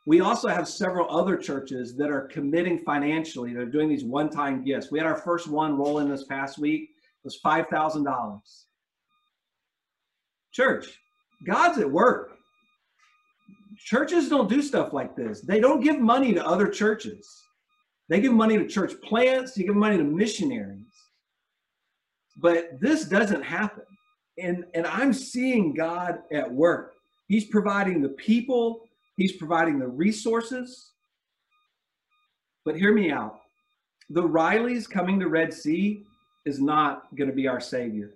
We 0.10 0.22
also 0.22 0.48
have 0.48 0.68
several 0.68 1.08
other 1.16 1.38
churches 1.38 1.96
that 1.98 2.10
are 2.10 2.22
committing 2.22 2.80
financially. 2.80 3.54
They're 3.54 3.68
doing 3.68 3.88
these 3.88 4.04
one-time 4.04 4.64
gifts. 4.64 4.90
We 4.90 4.98
had 4.98 5.06
our 5.06 5.18
first 5.22 5.48
one 5.48 5.78
roll 5.78 6.00
in 6.00 6.10
this 6.10 6.24
past 6.24 6.58
week. 6.58 6.90
It 6.90 7.26
was 7.26 7.40
$5,000. 7.46 8.42
Church, 10.52 11.00
God's 11.46 11.78
at 11.78 11.92
work. 11.92 12.32
Churches 13.78 14.30
don't 14.30 14.50
do 14.50 14.64
stuff 14.64 14.94
like 14.94 15.16
this. 15.16 15.42
They 15.42 15.60
don't 15.60 15.84
give 15.84 16.00
money 16.00 16.34
to 16.34 16.44
other 16.44 16.68
churches. 16.68 17.30
They 18.08 18.20
give 18.20 18.34
money 18.34 18.58
to 18.58 18.66
church 18.66 19.00
plants, 19.04 19.56
you 19.60 19.68
give 19.68 19.76
money 19.76 19.98
to 19.98 20.04
missionaries. 20.04 20.88
But 22.36 22.82
this 22.82 23.06
doesn't 23.06 23.44
happen. 23.44 23.84
And, 24.40 24.66
and 24.74 24.88
I'm 24.88 25.14
seeing 25.14 25.76
God 25.76 26.22
at 26.32 26.52
work. 26.52 26.96
He's 27.28 27.46
providing 27.46 28.02
the 28.02 28.10
people, 28.10 28.89
He's 29.20 29.34
providing 29.34 29.80
the 29.80 29.88
resources. 29.88 30.94
But 32.64 32.78
hear 32.78 32.94
me 32.94 33.12
out. 33.12 33.42
The 34.10 34.24
Rileys 34.24 34.90
coming 34.90 35.20
to 35.20 35.28
Red 35.28 35.54
Sea 35.54 36.06
is 36.46 36.62
not 36.62 37.14
going 37.18 37.30
to 37.30 37.36
be 37.36 37.46
our 37.46 37.60
Savior. 37.60 38.14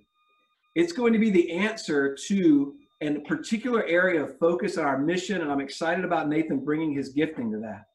It's 0.76 0.94
going 0.94 1.12
to 1.12 1.20
be 1.20 1.30
the 1.30 1.52
answer 1.52 2.16
to 2.28 2.76
a 3.02 3.20
particular 3.20 3.84
area 3.84 4.24
of 4.24 4.40
focus 4.40 4.78
on 4.78 4.86
our 4.86 4.98
mission. 4.98 5.42
And 5.42 5.52
I'm 5.52 5.60
excited 5.60 6.06
about 6.06 6.30
Nathan 6.30 6.64
bringing 6.64 6.94
his 6.94 7.10
gifting 7.10 7.52
to 7.52 7.58
that. 7.58 7.88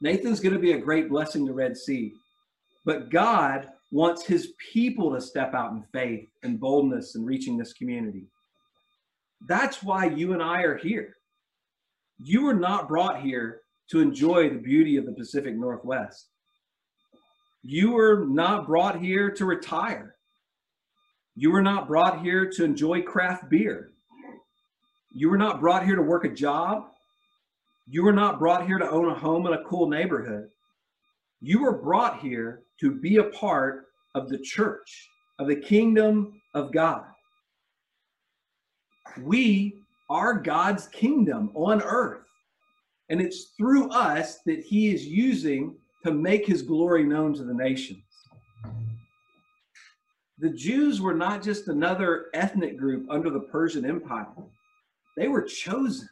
Nathan's 0.00 0.40
going 0.40 0.54
to 0.54 0.58
be 0.58 0.72
a 0.72 0.78
great 0.78 1.08
blessing 1.08 1.46
to 1.46 1.52
Red 1.52 1.76
Sea. 1.76 2.12
But 2.84 3.08
God 3.08 3.68
wants 3.92 4.26
his 4.26 4.52
people 4.72 5.14
to 5.14 5.20
step 5.20 5.54
out 5.54 5.70
in 5.70 5.84
faith 5.92 6.28
and 6.42 6.58
boldness 6.58 7.14
in 7.14 7.24
reaching 7.24 7.56
this 7.56 7.72
community. 7.72 8.26
That's 9.46 9.80
why 9.80 10.06
you 10.06 10.32
and 10.32 10.42
I 10.42 10.62
are 10.62 10.76
here. 10.76 11.14
You 12.24 12.42
were 12.44 12.54
not 12.54 12.86
brought 12.86 13.20
here 13.20 13.62
to 13.90 13.98
enjoy 13.98 14.48
the 14.48 14.58
beauty 14.58 14.96
of 14.96 15.06
the 15.06 15.12
Pacific 15.12 15.56
Northwest. 15.56 16.28
You 17.62 17.92
were 17.92 18.24
not 18.28 18.66
brought 18.66 19.00
here 19.00 19.32
to 19.32 19.44
retire. 19.44 20.14
You 21.34 21.50
were 21.50 21.62
not 21.62 21.88
brought 21.88 22.22
here 22.22 22.48
to 22.48 22.64
enjoy 22.64 23.02
craft 23.02 23.50
beer. 23.50 23.90
You 25.12 25.30
were 25.30 25.38
not 25.38 25.58
brought 25.60 25.84
here 25.84 25.96
to 25.96 26.02
work 26.02 26.24
a 26.24 26.28
job. 26.28 26.84
You 27.88 28.04
were 28.04 28.12
not 28.12 28.38
brought 28.38 28.68
here 28.68 28.78
to 28.78 28.88
own 28.88 29.10
a 29.10 29.14
home 29.14 29.46
in 29.48 29.54
a 29.54 29.64
cool 29.64 29.88
neighborhood. 29.88 30.48
You 31.40 31.62
were 31.62 31.82
brought 31.82 32.20
here 32.20 32.62
to 32.80 33.00
be 33.00 33.16
a 33.16 33.24
part 33.24 33.86
of 34.14 34.28
the 34.28 34.38
church, 34.38 35.08
of 35.40 35.48
the 35.48 35.56
kingdom 35.56 36.40
of 36.54 36.72
God. 36.72 37.04
We 39.20 39.81
are 40.12 40.34
God's 40.34 40.88
kingdom 40.88 41.50
on 41.54 41.80
earth. 41.80 42.26
And 43.08 43.18
it's 43.18 43.54
through 43.56 43.90
us 43.90 44.40
that 44.44 44.60
he 44.60 44.92
is 44.94 45.06
using 45.06 45.74
to 46.04 46.12
make 46.12 46.46
his 46.46 46.60
glory 46.62 47.04
known 47.04 47.32
to 47.34 47.44
the 47.44 47.54
nations. 47.54 48.02
The 50.38 50.50
Jews 50.50 51.00
were 51.00 51.14
not 51.14 51.42
just 51.42 51.68
another 51.68 52.26
ethnic 52.34 52.76
group 52.76 53.06
under 53.10 53.30
the 53.30 53.40
Persian 53.40 53.84
Empire, 53.86 54.26
they 55.16 55.28
were 55.28 55.42
chosen. 55.42 56.08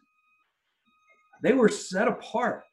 They 1.43 1.53
were 1.53 1.69
set 1.69 2.09
apart. 2.09 2.65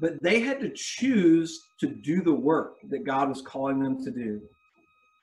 but 0.00 0.22
they 0.22 0.40
had 0.40 0.60
to 0.60 0.70
choose 0.74 1.60
to 1.80 1.86
do 1.86 2.22
the 2.22 2.34
work 2.34 2.76
that 2.90 3.04
God 3.04 3.28
was 3.28 3.42
calling 3.42 3.82
them 3.82 4.04
to 4.04 4.10
do. 4.10 4.40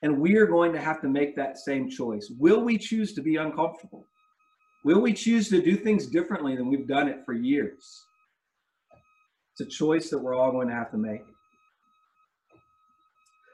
And 0.02 0.18
we 0.18 0.36
are 0.36 0.46
going 0.46 0.72
to 0.72 0.80
have 0.80 1.00
to 1.02 1.08
make 1.08 1.36
that 1.36 1.58
same 1.58 1.88
choice. 1.88 2.32
Will 2.38 2.62
we 2.62 2.76
choose 2.78 3.12
to 3.14 3.22
be 3.22 3.36
uncomfortable? 3.36 4.04
Will 4.84 5.00
we 5.00 5.12
choose 5.12 5.48
to 5.48 5.62
do 5.62 5.76
things 5.76 6.06
differently 6.06 6.56
than 6.56 6.68
we've 6.68 6.88
done 6.88 7.08
it 7.08 7.24
for 7.24 7.34
years? 7.34 8.04
It's 9.52 9.60
a 9.60 9.66
choice 9.66 10.10
that 10.10 10.18
we're 10.18 10.34
all 10.34 10.50
going 10.50 10.68
to 10.68 10.74
have 10.74 10.90
to 10.90 10.98
make. 10.98 11.22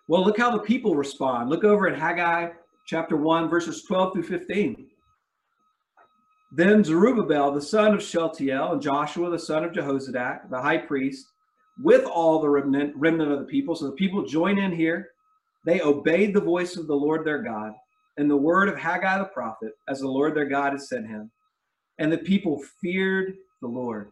Well, 0.06 0.24
look 0.24 0.38
how 0.38 0.50
the 0.50 0.62
people 0.62 0.94
respond. 0.94 1.50
Look 1.50 1.64
over 1.64 1.86
at 1.86 1.98
Haggai 1.98 2.52
chapter 2.86 3.16
1, 3.16 3.50
verses 3.50 3.82
12 3.82 4.14
through 4.14 4.22
15. 4.22 4.86
Then 6.50 6.82
Zerubbabel, 6.82 7.52
the 7.52 7.60
son 7.60 7.92
of 7.92 8.02
Shealtiel, 8.02 8.72
and 8.72 8.80
Joshua, 8.80 9.28
the 9.28 9.38
son 9.38 9.64
of 9.64 9.72
Jehozadak, 9.72 10.48
the 10.48 10.62
high 10.62 10.78
priest, 10.78 11.26
with 11.82 12.06
all 12.06 12.40
the 12.40 12.48
remnant, 12.48 12.94
remnant 12.96 13.30
of 13.30 13.38
the 13.40 13.44
people. 13.44 13.74
So 13.74 13.84
the 13.84 13.92
people 13.92 14.24
join 14.24 14.58
in 14.58 14.74
here. 14.74 15.10
They 15.66 15.82
obeyed 15.82 16.32
the 16.32 16.40
voice 16.40 16.76
of 16.76 16.86
the 16.86 16.96
Lord 16.96 17.26
their 17.26 17.42
God 17.42 17.74
and 18.18 18.28
the 18.28 18.37
word 18.37 18.68
of 18.68 18.76
Haggai 18.76 19.18
the 19.18 19.24
prophet, 19.26 19.72
as 19.88 20.00
the 20.00 20.09
Lord 20.09 20.35
their 20.35 20.44
God 20.44 20.72
had 20.72 20.83
sent 20.83 21.07
him. 21.07 21.31
And 21.98 22.12
the 22.12 22.18
people 22.18 22.62
feared 22.81 23.35
the 23.62 23.68
Lord. 23.68 24.11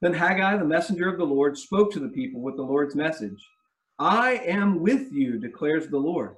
Then 0.00 0.14
Haggai, 0.14 0.56
the 0.56 0.64
messenger 0.64 1.08
of 1.08 1.18
the 1.18 1.24
Lord, 1.24 1.58
spoke 1.58 1.92
to 1.92 2.00
the 2.00 2.08
people 2.08 2.40
with 2.40 2.56
the 2.56 2.62
Lord's 2.62 2.96
message 2.96 3.38
I 3.98 4.40
am 4.46 4.80
with 4.80 5.12
you, 5.12 5.38
declares 5.38 5.86
the 5.86 5.98
Lord. 5.98 6.36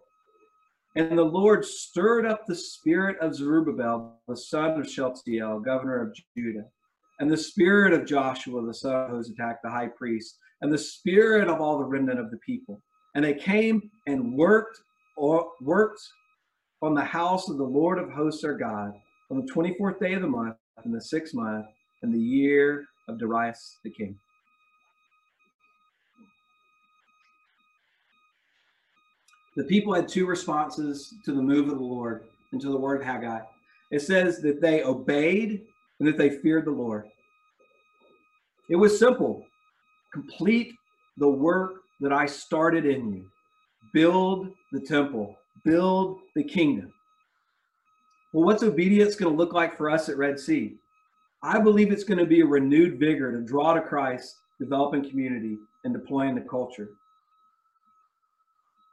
And 0.97 1.17
the 1.17 1.25
Lord 1.25 1.65
stirred 1.65 2.27
up 2.27 2.47
the 2.47 2.55
spirit 2.55 3.19
of 3.21 3.35
Zerubbabel, 3.35 4.21
the 4.29 4.37
son 4.37 4.79
of 4.79 4.89
Shealtiel, 4.89 5.61
governor 5.61 6.03
of 6.03 6.17
Judah, 6.37 6.65
and 7.21 7.31
the 7.31 7.37
spirit 7.37 7.93
of 7.93 8.07
Joshua, 8.07 8.65
the 8.65 8.75
son 8.75 8.95
of 8.95 9.11
Jehozadak, 9.11 9.57
the 9.63 9.71
high 9.71 9.89
priest, 9.89 10.37
and 10.61 10.73
the 10.73 10.79
spirit 10.79 11.49
of 11.49 11.61
all 11.61 11.79
the 11.79 11.85
remnant 11.85 12.21
of 12.21 12.31
the 12.31 12.39
people. 12.39 12.81
And 13.15 13.25
they 13.25 13.35
came 13.35 13.91
and 14.07 14.35
worked 14.35 14.79
or 15.17 15.51
worked 15.61 16.01
on 16.85 16.95
the 16.95 17.05
house 17.05 17.49
of 17.49 17.57
the 17.57 17.65
Lord 17.65 17.99
of 17.99 18.11
hosts 18.11 18.45
our 18.45 18.53
God 18.53 18.93
on 19.31 19.39
the 19.39 19.51
24th 19.51 19.99
day 20.01 20.13
of 20.13 20.21
the 20.21 20.29
month, 20.29 20.57
in 20.85 20.93
the 20.93 21.01
sixth 21.01 21.33
month, 21.33 21.65
in 22.03 22.13
the 22.13 22.19
year 22.19 22.85
of 23.09 23.19
Darius 23.19 23.79
the 23.85 23.91
king. 23.91 24.19
The 29.57 29.65
people 29.65 29.95
had 29.95 30.09
two 30.09 30.27
responses 30.27 31.15
to 31.25 31.33
the 31.33 31.41
move 31.41 31.71
of 31.71 31.79
the 31.79 31.85
Lord 31.85 32.25
and 32.53 32.61
to 32.61 32.69
the 32.69 32.77
word 32.77 33.01
of 33.01 33.07
Haggai. 33.07 33.41
It 33.91 34.01
says 34.01 34.43
that 34.43 34.61
they 34.61 34.83
obeyed 34.83 35.63
and 36.01 36.09
that 36.09 36.19
they 36.19 36.29
feared 36.29 36.67
the 36.67 36.71
Lord. 36.71 37.09
It 38.69 38.77
was 38.77 38.99
simple 38.99 39.47
complete 40.13 40.75
the 41.17 41.29
work 41.29 41.77
that 42.01 42.13
I 42.13 42.27
started 42.27 42.85
in 42.85 43.11
you, 43.11 43.31
build 43.95 44.51
the 44.71 44.81
temple, 44.81 45.39
build 45.65 46.19
the 46.35 46.45
kingdom. 46.45 46.93
Well, 48.33 48.45
what's 48.45 48.63
obedience 48.63 49.15
going 49.15 49.33
to 49.33 49.39
look 49.39 49.53
like 49.53 49.77
for 49.77 49.91
us 49.91 50.09
at 50.09 50.17
Red 50.17 50.41
Sea? 50.41 50.75
I 51.43 51.61
believe 51.61 51.93
it's 51.93 52.05
going 52.05 52.19
to 52.19 52.27
be 52.27 52.41
a 52.41 52.47
renewed 52.47 52.99
vigor 52.99 53.31
to 53.31 53.41
draw 53.41 53.75
to 53.75 53.81
Christ, 53.81 54.37
developing 54.59 55.09
community, 55.09 55.59
and 55.85 55.93
deploying 55.93 56.35
the 56.35 56.41
culture. 56.41 56.89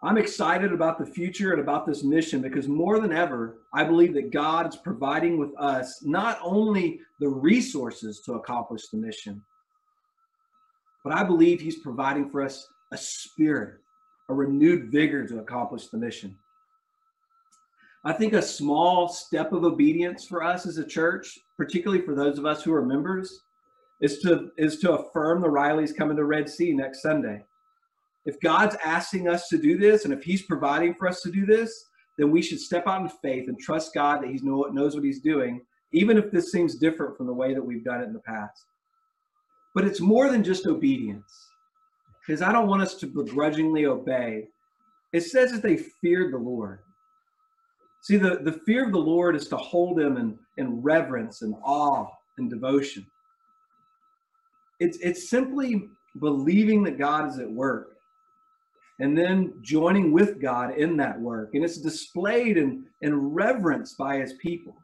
I'm 0.04 0.18
excited 0.18 0.74
about 0.74 0.98
the 0.98 1.06
future 1.06 1.52
and 1.52 1.62
about 1.62 1.86
this 1.86 2.04
mission 2.04 2.42
because 2.42 2.68
more 2.68 3.00
than 3.00 3.14
ever, 3.14 3.60
I 3.74 3.84
believe 3.84 4.14
that 4.16 4.32
God 4.32 4.68
is 4.68 4.76
providing 4.76 5.38
with 5.38 5.52
us 5.60 6.04
not 6.04 6.40
only 6.44 7.00
the 7.20 7.30
resources 7.30 8.20
to 8.22 8.34
accomplish 8.34 8.90
the 8.90 8.98
mission, 8.98 9.44
but 11.04 11.14
I 11.14 11.24
believe 11.24 11.62
He's 11.62 11.80
providing 11.80 12.30
for 12.30 12.42
us 12.42 12.68
a 12.92 12.98
spirit, 12.98 13.80
a 14.30 14.34
renewed 14.34 14.92
vigor 14.92 15.28
to 15.28 15.40
accomplish 15.40 15.88
the 15.88 15.98
mission. 15.98 16.36
I 18.04 18.14
think 18.14 18.34
a 18.34 18.42
small 18.42 19.08
step 19.08 19.54
of 19.54 19.64
obedience 19.64 20.26
for 20.26 20.44
us 20.44 20.66
as 20.66 20.78
a 20.78 20.86
church, 20.86 21.38
particularly 21.56 22.04
for 22.04 22.16
those 22.16 22.40
of 22.40 22.46
us 22.46 22.64
who 22.64 22.74
are 22.74 22.86
members, 22.86 23.42
is 24.02 24.20
to 24.20 24.50
is 24.58 24.80
to 24.80 24.94
affirm 24.94 25.42
the 25.42 25.48
Rileys 25.48 25.96
coming 25.96 26.18
to 26.18 26.26
Red 26.26 26.50
Sea 26.50 26.74
next 26.74 27.04
Sunday. 27.04 27.44
If 28.26 28.40
God's 28.40 28.76
asking 28.84 29.28
us 29.28 29.48
to 29.50 29.58
do 29.58 29.78
this, 29.78 30.06
and 30.06 30.14
if 30.14 30.24
He's 30.24 30.42
providing 30.44 30.96
for 30.96 31.08
us 31.08 31.22
to 31.22 31.32
do 31.32 31.46
this, 31.46 31.86
then 32.18 32.32
we 32.32 32.42
should 32.42 32.60
step 32.60 32.88
out 32.88 33.02
in 33.02 33.10
faith 33.10 33.48
and 33.48 33.60
trust 33.60 33.94
God 33.94 34.24
that 34.24 34.30
He 34.30 34.40
know, 34.42 34.64
knows 34.72 34.96
what 34.96 35.04
He's 35.04 35.22
doing, 35.22 35.62
even 35.92 36.18
if 36.18 36.32
this 36.32 36.52
seems 36.52 36.76
different 36.76 37.16
from 37.18 37.28
the 37.28 37.34
way 37.34 37.54
that 37.54 37.64
we've 37.64 37.84
done 37.84 38.02
it 38.02 38.06
in 38.06 38.14
the 38.14 38.20
past. 38.20 38.66
But 39.76 39.86
it's 39.86 40.02
more 40.02 40.30
than 40.30 40.44
just 40.44 40.66
obedience, 40.66 41.32
because 42.20 42.42
I 42.42 42.52
don't 42.52 42.68
want 42.68 42.82
us 42.82 42.96
to 42.96 43.08
begrudgingly 43.08 43.86
obey. 43.86 44.48
It 45.14 45.22
says 45.22 45.52
that 45.52 45.62
they 45.62 45.78
feared 45.78 46.34
the 46.34 46.38
Lord. 46.38 46.80
See, 48.02 48.18
the, 48.18 48.40
the 48.44 48.60
fear 48.66 48.86
of 48.86 48.92
the 48.92 48.98
Lord 48.98 49.36
is 49.36 49.48
to 49.50 49.58
hold 49.58 50.00
him 50.00 50.18
in, 50.18 50.38
in 50.58 50.82
reverence 50.82 51.44
and 51.44 51.54
awe 51.64 52.08
and 52.38 52.50
devotion. 52.50 53.06
It's, 54.80 54.98
it's 54.98 55.30
simply 55.30 55.88
believing 56.20 56.84
that 56.84 56.98
God 56.98 57.30
is 57.30 57.38
at 57.38 57.50
work 57.50 57.98
and 59.00 59.16
then 59.16 59.54
joining 59.62 60.12
with 60.12 60.42
God 60.42 60.76
in 60.78 60.98
that 60.98 61.20
work. 61.20 61.52
And 61.54 61.64
it's 61.64 61.78
displayed 61.78 62.58
in, 62.58 62.86
in 63.02 63.16
reverence 63.16 63.94
by 63.94 64.18
his 64.18 64.34
people. 64.34 64.76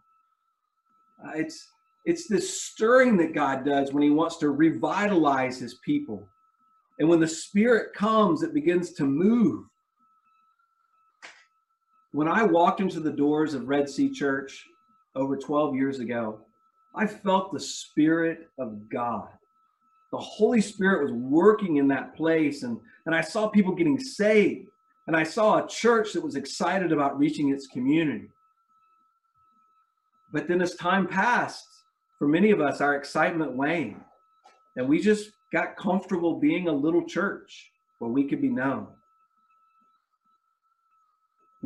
Uh, 1.24 1.32
it's, 1.36 1.70
it's 2.06 2.28
this 2.28 2.62
stirring 2.62 3.18
that 3.18 3.34
God 3.34 3.66
does 3.66 3.92
when 3.94 4.04
he 4.04 4.12
wants 4.12 4.38
to 4.38 4.50
revitalize 4.52 5.60
his 5.60 5.76
people. 5.86 6.28
And 7.00 7.10
when 7.10 7.20
the 7.20 7.28
Spirit 7.28 7.94
comes, 7.94 8.44
it 8.44 8.54
begins 8.54 8.94
to 8.94 9.06
move 9.06 9.66
when 12.18 12.28
I 12.28 12.42
walked 12.42 12.80
into 12.80 13.00
the 13.00 13.12
doors 13.12 13.54
of 13.54 13.68
Red 13.68 13.88
Sea 13.88 14.10
Church 14.10 14.66
over 15.16 15.38
12 15.38 15.76
years 15.76 16.00
ago, 16.00 16.40
I 16.96 17.06
felt 17.06 17.54
the 17.54 17.60
Spirit 17.60 18.50
of 18.58 18.90
God. 18.90 19.28
The 20.12 20.18
Holy 20.18 20.60
Spirit 20.60 21.04
was 21.04 21.12
working 21.12 21.76
in 21.76 21.88
that 21.90 22.16
place, 22.16 22.64
and, 22.64 22.80
and 23.06 23.14
I 23.14 23.22
saw 23.22 23.50
people 23.50 23.76
getting 23.76 24.00
saved. 24.00 24.68
And 25.06 25.16
I 25.16 25.22
saw 25.22 25.64
a 25.64 25.68
church 25.68 26.14
that 26.14 26.24
was 26.24 26.36
excited 26.36 26.92
about 26.92 27.20
reaching 27.20 27.54
its 27.54 27.68
community. 27.68 28.30
But 30.34 30.48
then 30.48 30.60
as 30.60 30.74
time 30.74 31.06
passed, 31.06 31.68
for 32.18 32.28
many 32.28 32.50
of 32.50 32.60
us, 32.60 32.82
our 32.82 32.96
excitement 32.96 33.52
waned. 33.52 34.02
And 34.76 34.90
we 34.90 35.00
just 35.00 35.34
got 35.54 35.78
comfortable 35.78 36.40
being 36.40 36.68
a 36.68 36.74
little 36.74 37.06
church 37.06 37.70
where 38.00 38.10
we 38.10 38.28
could 38.28 38.42
be 38.42 38.50
known. 38.50 38.88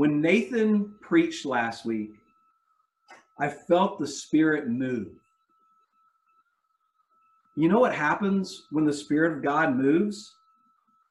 When 0.02 0.20
Nathan 0.20 0.96
preached 1.00 1.46
last 1.46 1.86
week, 1.86 2.16
I 3.38 3.50
felt 3.50 4.00
the 4.00 4.08
Spirit 4.08 4.68
move. 4.68 5.10
You 7.56 7.70
know 7.70 7.80
what 7.80 7.94
happens 7.94 8.64
when 8.72 8.84
the 8.84 8.94
Spirit 8.94 9.32
of 9.32 9.44
God 9.44 9.76
moves? 9.76 10.34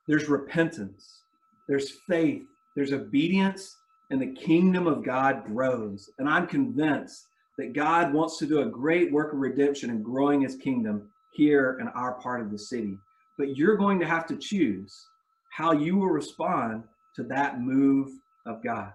There's 0.08 0.28
repentance, 0.28 1.20
there's 1.68 1.98
faith, 2.08 2.42
there's 2.74 2.92
obedience, 2.92 3.76
and 4.10 4.20
the 4.20 4.34
kingdom 4.34 4.88
of 4.88 5.04
God 5.04 5.44
grows. 5.46 6.10
And 6.18 6.28
I'm 6.28 6.48
convinced 6.48 7.28
that 7.58 7.74
God 7.74 8.12
wants 8.12 8.38
to 8.38 8.46
do 8.46 8.62
a 8.62 8.66
great 8.66 9.12
work 9.12 9.32
of 9.32 9.38
redemption 9.38 9.90
and 9.90 10.04
growing 10.04 10.40
his 10.40 10.56
kingdom 10.56 11.08
here 11.32 11.78
in 11.80 11.86
our 11.90 12.14
part 12.14 12.40
of 12.40 12.50
the 12.50 12.58
city. 12.58 12.98
But 13.38 13.56
you're 13.56 13.76
going 13.76 14.00
to 14.00 14.08
have 14.08 14.26
to 14.26 14.36
choose 14.36 15.06
how 15.52 15.70
you 15.70 15.96
will 15.96 16.08
respond 16.08 16.82
to 17.14 17.22
that 17.22 17.60
move 17.60 18.19
of 18.46 18.62
God. 18.62 18.92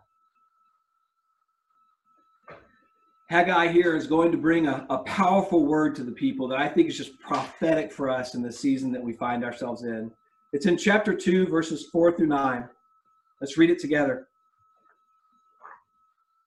Haggai 3.29 3.69
here 3.69 3.95
is 3.95 4.05
going 4.05 4.31
to 4.31 4.38
bring 4.38 4.67
a, 4.67 4.86
a 4.89 4.99
powerful 4.99 5.65
word 5.65 5.95
to 5.95 6.03
the 6.03 6.12
people 6.12 6.47
that 6.47 6.60
I 6.60 6.67
think 6.67 6.89
is 6.89 6.97
just 6.97 7.19
prophetic 7.19 7.91
for 7.91 8.10
us 8.10 8.36
in 8.36 8.43
the 8.43 8.51
season 8.51 8.91
that 8.91 9.03
we 9.03 9.13
find 9.13 9.43
ourselves 9.43 9.84
in. 9.84 10.12
It's 10.53 10.67
in 10.67 10.77
chapter 10.77 11.13
2, 11.13 11.47
verses 11.47 11.89
4 11.91 12.15
through 12.15 12.27
9. 12.27 12.69
Let's 13.41 13.58
read 13.58 13.71
it 13.71 13.79
together. 13.79 14.27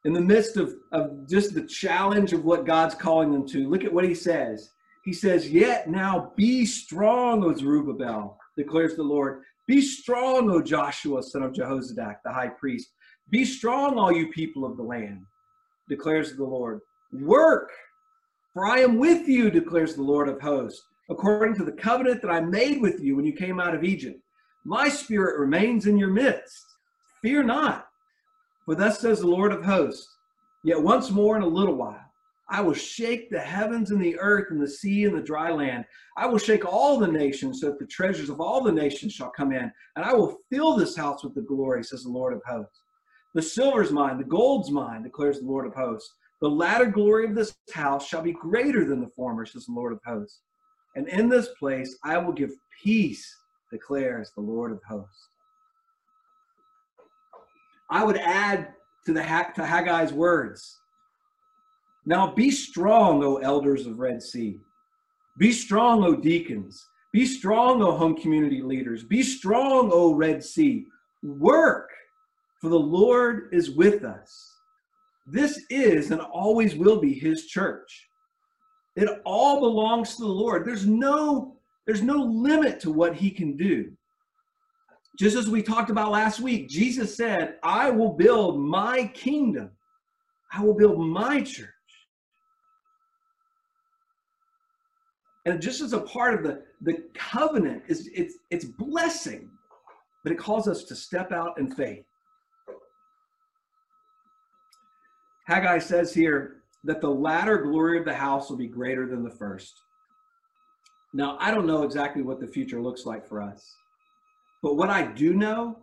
In 0.04 0.12
the 0.12 0.20
midst 0.20 0.56
of, 0.56 0.74
of 0.92 1.28
just 1.28 1.52
the 1.52 1.66
challenge 1.66 2.32
of 2.32 2.44
what 2.44 2.64
God's 2.64 2.94
calling 2.94 3.32
them 3.32 3.46
to, 3.48 3.68
look 3.68 3.84
at 3.84 3.92
what 3.92 4.04
he 4.04 4.14
says. 4.14 4.70
He 5.04 5.12
says, 5.12 5.50
Yet 5.50 5.90
now 5.90 6.32
be 6.36 6.64
strong, 6.64 7.42
O 7.42 7.54
Zerubbabel, 7.54 8.38
declares 8.56 8.94
the 8.94 9.02
Lord. 9.02 9.42
Be 9.68 9.82
strong, 9.82 10.50
O 10.50 10.62
Joshua, 10.62 11.22
son 11.22 11.42
of 11.42 11.52
Jehozadak, 11.52 12.16
the 12.24 12.32
high 12.32 12.48
priest. 12.48 12.88
Be 13.30 13.44
strong, 13.44 13.98
all 13.98 14.10
you 14.10 14.28
people 14.28 14.64
of 14.64 14.78
the 14.78 14.82
land, 14.82 15.20
declares 15.90 16.34
the 16.34 16.44
Lord. 16.44 16.80
Work, 17.12 17.70
for 18.54 18.66
I 18.66 18.78
am 18.78 18.98
with 18.98 19.28
you, 19.28 19.50
declares 19.50 19.94
the 19.94 20.02
Lord 20.02 20.26
of 20.26 20.40
hosts, 20.40 20.82
according 21.10 21.54
to 21.56 21.64
the 21.64 21.72
covenant 21.72 22.22
that 22.22 22.30
I 22.30 22.40
made 22.40 22.80
with 22.80 22.98
you 23.00 23.14
when 23.14 23.26
you 23.26 23.34
came 23.34 23.60
out 23.60 23.74
of 23.74 23.84
Egypt. 23.84 24.18
My 24.64 24.88
spirit 24.88 25.38
remains 25.38 25.86
in 25.86 25.98
your 25.98 26.10
midst. 26.10 26.64
Fear 27.20 27.42
not, 27.44 27.88
for 28.64 28.74
thus 28.74 29.00
says 29.00 29.20
the 29.20 29.26
Lord 29.26 29.52
of 29.52 29.62
hosts, 29.62 30.08
yet 30.64 30.82
once 30.82 31.10
more 31.10 31.36
in 31.36 31.42
a 31.42 31.46
little 31.46 31.74
while, 31.74 32.07
I 32.50 32.62
will 32.62 32.74
shake 32.74 33.30
the 33.30 33.40
heavens 33.40 33.90
and 33.90 34.00
the 34.00 34.18
earth 34.18 34.50
and 34.50 34.60
the 34.60 34.68
sea 34.68 35.04
and 35.04 35.16
the 35.16 35.22
dry 35.22 35.50
land. 35.50 35.84
I 36.16 36.26
will 36.26 36.38
shake 36.38 36.64
all 36.64 36.98
the 36.98 37.06
nations 37.06 37.60
so 37.60 37.66
that 37.66 37.78
the 37.78 37.86
treasures 37.86 38.30
of 38.30 38.40
all 38.40 38.62
the 38.62 38.72
nations 38.72 39.12
shall 39.12 39.30
come 39.30 39.52
in. 39.52 39.70
And 39.96 40.04
I 40.04 40.14
will 40.14 40.38
fill 40.50 40.74
this 40.74 40.96
house 40.96 41.22
with 41.22 41.34
the 41.34 41.42
glory, 41.42 41.84
says 41.84 42.04
the 42.04 42.10
Lord 42.10 42.32
of 42.32 42.42
hosts. 42.46 42.80
The 43.34 43.42
silver's 43.42 43.92
mine, 43.92 44.16
the 44.16 44.24
gold's 44.24 44.70
mine, 44.70 45.02
declares 45.02 45.40
the 45.40 45.46
Lord 45.46 45.66
of 45.66 45.74
hosts. 45.74 46.14
The 46.40 46.48
latter 46.48 46.86
glory 46.86 47.26
of 47.26 47.34
this 47.34 47.54
house 47.72 48.06
shall 48.06 48.22
be 48.22 48.32
greater 48.32 48.84
than 48.84 49.00
the 49.00 49.10
former, 49.14 49.44
says 49.44 49.66
the 49.66 49.72
Lord 49.72 49.92
of 49.92 50.00
hosts. 50.06 50.40
And 50.96 51.06
in 51.08 51.28
this 51.28 51.48
place 51.58 51.98
I 52.02 52.16
will 52.16 52.32
give 52.32 52.52
peace, 52.82 53.36
declares 53.70 54.30
the 54.34 54.40
Lord 54.40 54.72
of 54.72 54.80
hosts. 54.88 55.28
I 57.90 58.04
would 58.04 58.16
add 58.16 58.68
to 59.04 59.12
the 59.12 59.20
to 59.20 59.62
Haggai's 59.62 60.12
words 60.12 60.77
now 62.08 62.32
be 62.32 62.50
strong, 62.50 63.22
O 63.22 63.36
elders 63.36 63.86
of 63.86 63.98
Red 63.98 64.22
Sea. 64.22 64.58
Be 65.36 65.52
strong, 65.52 66.02
O 66.04 66.16
deacons. 66.16 66.82
Be 67.12 67.26
strong, 67.26 67.82
O 67.82 67.94
home 67.94 68.16
community 68.16 68.62
leaders. 68.62 69.04
Be 69.04 69.22
strong, 69.22 69.90
O 69.92 70.14
Red 70.14 70.42
Sea. 70.42 70.86
Work, 71.22 71.90
for 72.62 72.70
the 72.70 72.78
Lord 72.78 73.50
is 73.52 73.72
with 73.72 74.04
us. 74.04 74.50
This 75.26 75.60
is 75.68 76.10
and 76.10 76.22
always 76.22 76.74
will 76.74 76.98
be 76.98 77.12
his 77.12 77.44
church. 77.44 78.08
It 78.96 79.20
all 79.26 79.60
belongs 79.60 80.16
to 80.16 80.22
the 80.22 80.28
Lord. 80.28 80.66
There's 80.66 80.86
no 80.86 81.56
there's 81.84 82.02
no 82.02 82.16
limit 82.16 82.80
to 82.80 82.90
what 82.90 83.16
he 83.16 83.30
can 83.30 83.54
do. 83.54 83.92
Just 85.18 85.36
as 85.36 85.48
we 85.48 85.62
talked 85.62 85.90
about 85.90 86.10
last 86.10 86.40
week, 86.40 86.70
Jesus 86.70 87.14
said, 87.14 87.58
"I 87.62 87.90
will 87.90 88.14
build 88.14 88.58
my 88.58 89.08
kingdom. 89.08 89.72
I 90.50 90.64
will 90.64 90.74
build 90.74 90.98
my 91.00 91.42
church." 91.42 91.68
And 95.48 95.62
just 95.62 95.80
as 95.80 95.92
a 95.92 96.00
part 96.00 96.34
of 96.34 96.42
the 96.42 96.62
the 96.82 97.02
covenant 97.14 97.82
is 97.88 98.10
it's 98.14 98.36
it's 98.50 98.64
blessing 98.64 99.50
but 100.22 100.32
it 100.32 100.38
calls 100.38 100.68
us 100.68 100.84
to 100.84 100.94
step 100.94 101.30
out 101.32 101.58
in 101.58 101.70
faith. 101.70 102.04
Haggai 105.46 105.78
says 105.78 106.12
here 106.12 106.56
that 106.84 107.00
the 107.00 107.08
latter 107.08 107.58
glory 107.58 107.98
of 107.98 108.04
the 108.04 108.14
house 108.14 108.50
will 108.50 108.56
be 108.56 108.66
greater 108.66 109.06
than 109.06 109.22
the 109.22 109.30
first. 109.30 109.74
Now 111.14 111.38
i 111.40 111.50
don't 111.50 111.66
know 111.66 111.82
exactly 111.82 112.22
what 112.22 112.40
the 112.40 112.46
future 112.46 112.80
looks 112.80 113.06
like 113.06 113.26
for 113.26 113.40
us 113.40 113.74
but 114.62 114.76
what 114.76 114.90
i 114.90 115.02
do 115.02 115.32
know 115.34 115.78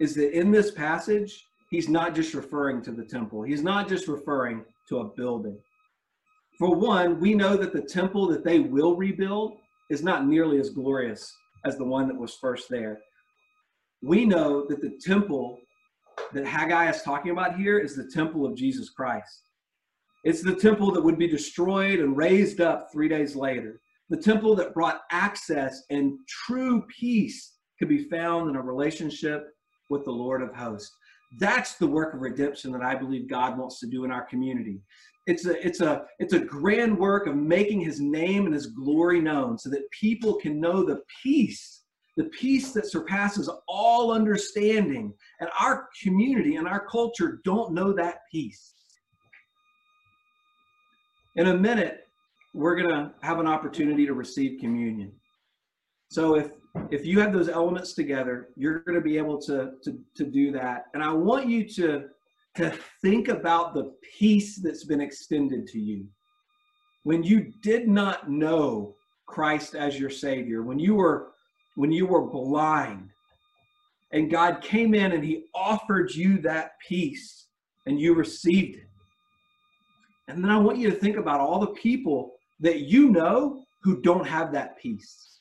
is 0.00 0.14
that 0.16 0.38
in 0.38 0.50
this 0.50 0.70
passage 0.70 1.46
he's 1.70 1.88
not 1.88 2.14
just 2.14 2.34
referring 2.34 2.82
to 2.82 2.92
the 2.92 3.04
temple. 3.04 3.42
He's 3.42 3.62
not 3.62 3.88
just 3.88 4.06
referring 4.06 4.64
to 4.88 4.98
a 4.98 5.04
building 5.04 5.58
for 6.58 6.74
one, 6.74 7.20
we 7.20 7.34
know 7.34 7.56
that 7.56 7.72
the 7.72 7.82
temple 7.82 8.26
that 8.28 8.44
they 8.44 8.60
will 8.60 8.96
rebuild 8.96 9.58
is 9.90 10.02
not 10.02 10.26
nearly 10.26 10.58
as 10.58 10.70
glorious 10.70 11.34
as 11.64 11.76
the 11.76 11.84
one 11.84 12.08
that 12.08 12.18
was 12.18 12.34
first 12.34 12.68
there. 12.70 13.00
We 14.02 14.24
know 14.24 14.66
that 14.68 14.80
the 14.80 14.98
temple 15.00 15.58
that 16.32 16.46
Haggai 16.46 16.90
is 16.90 17.02
talking 17.02 17.32
about 17.32 17.56
here 17.56 17.78
is 17.78 17.94
the 17.94 18.10
temple 18.12 18.46
of 18.46 18.56
Jesus 18.56 18.90
Christ. 18.90 19.42
It's 20.24 20.42
the 20.42 20.54
temple 20.54 20.92
that 20.92 21.02
would 21.02 21.18
be 21.18 21.28
destroyed 21.28 22.00
and 22.00 22.16
raised 22.16 22.60
up 22.60 22.88
three 22.90 23.08
days 23.08 23.36
later. 23.36 23.80
The 24.08 24.16
temple 24.16 24.54
that 24.56 24.74
brought 24.74 25.02
access 25.10 25.82
and 25.90 26.18
true 26.28 26.84
peace 26.88 27.54
could 27.78 27.88
be 27.88 28.08
found 28.08 28.48
in 28.48 28.56
a 28.56 28.62
relationship 28.62 29.48
with 29.90 30.04
the 30.04 30.10
Lord 30.10 30.42
of 30.42 30.54
hosts. 30.54 30.94
That's 31.38 31.74
the 31.74 31.86
work 31.86 32.14
of 32.14 32.20
redemption 32.20 32.72
that 32.72 32.82
I 32.82 32.94
believe 32.94 33.28
God 33.28 33.58
wants 33.58 33.78
to 33.80 33.86
do 33.86 34.04
in 34.04 34.10
our 34.10 34.24
community 34.24 34.80
it's 35.26 35.46
a 35.46 35.66
it's 35.66 35.80
a 35.80 36.04
it's 36.18 36.32
a 36.32 36.38
grand 36.38 36.96
work 36.96 37.26
of 37.26 37.36
making 37.36 37.80
his 37.80 38.00
name 38.00 38.44
and 38.46 38.54
his 38.54 38.66
glory 38.66 39.20
known 39.20 39.58
so 39.58 39.68
that 39.70 39.90
people 39.90 40.34
can 40.34 40.60
know 40.60 40.84
the 40.84 41.00
peace 41.22 41.76
the 42.16 42.24
peace 42.24 42.72
that 42.72 42.90
surpasses 42.90 43.50
all 43.68 44.10
understanding. 44.10 45.12
And 45.40 45.50
our 45.60 45.88
community 46.02 46.56
and 46.56 46.66
our 46.66 46.86
culture 46.86 47.40
don't 47.44 47.72
know 47.72 47.92
that 47.92 48.20
peace. 48.32 48.72
In 51.36 51.48
a 51.48 51.56
minute 51.56 52.00
we're 52.54 52.74
going 52.74 52.88
to 52.88 53.12
have 53.20 53.38
an 53.38 53.46
opportunity 53.46 54.06
to 54.06 54.14
receive 54.14 54.58
communion. 54.60 55.12
So 56.10 56.36
if 56.36 56.52
if 56.90 57.06
you 57.06 57.20
have 57.20 57.32
those 57.32 57.48
elements 57.48 57.94
together 57.94 58.48
you're 58.56 58.80
going 58.80 58.94
to 58.94 59.02
be 59.02 59.18
able 59.18 59.40
to 59.42 59.72
to 59.82 59.98
to 60.14 60.24
do 60.24 60.52
that. 60.52 60.86
And 60.94 61.02
i 61.02 61.12
want 61.12 61.48
you 61.48 61.68
to 61.68 62.04
to 62.56 62.76
think 63.02 63.28
about 63.28 63.74
the 63.74 63.94
peace 64.18 64.56
that's 64.56 64.84
been 64.84 65.00
extended 65.00 65.66
to 65.68 65.78
you. 65.78 66.06
When 67.04 67.22
you 67.22 67.52
did 67.62 67.88
not 67.88 68.30
know 68.30 68.94
Christ 69.26 69.74
as 69.74 69.98
your 69.98 70.10
Savior, 70.10 70.62
when 70.62 70.78
you 70.78 70.94
were 70.94 71.32
when 71.74 71.92
you 71.92 72.06
were 72.06 72.26
blind, 72.26 73.10
and 74.12 74.30
God 74.30 74.62
came 74.62 74.94
in 74.94 75.12
and 75.12 75.22
He 75.22 75.44
offered 75.54 76.14
you 76.14 76.38
that 76.38 76.72
peace, 76.86 77.46
and 77.86 78.00
you 78.00 78.14
received 78.14 78.78
it. 78.78 78.88
And 80.28 80.42
then 80.42 80.50
I 80.50 80.58
want 80.58 80.78
you 80.78 80.90
to 80.90 80.96
think 80.96 81.16
about 81.16 81.40
all 81.40 81.60
the 81.60 81.68
people 81.68 82.32
that 82.60 82.80
you 82.80 83.10
know 83.10 83.62
who 83.82 84.00
don't 84.00 84.26
have 84.26 84.52
that 84.52 84.78
peace. 84.78 85.40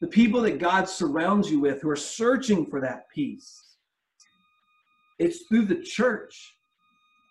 The 0.00 0.06
people 0.06 0.40
that 0.42 0.58
God 0.58 0.88
surrounds 0.88 1.50
you 1.50 1.60
with 1.60 1.82
who 1.82 1.90
are 1.90 1.96
searching 1.96 2.66
for 2.66 2.80
that 2.80 3.08
peace. 3.14 3.69
It's 5.20 5.42
through 5.42 5.66
the 5.66 5.82
church 5.82 6.56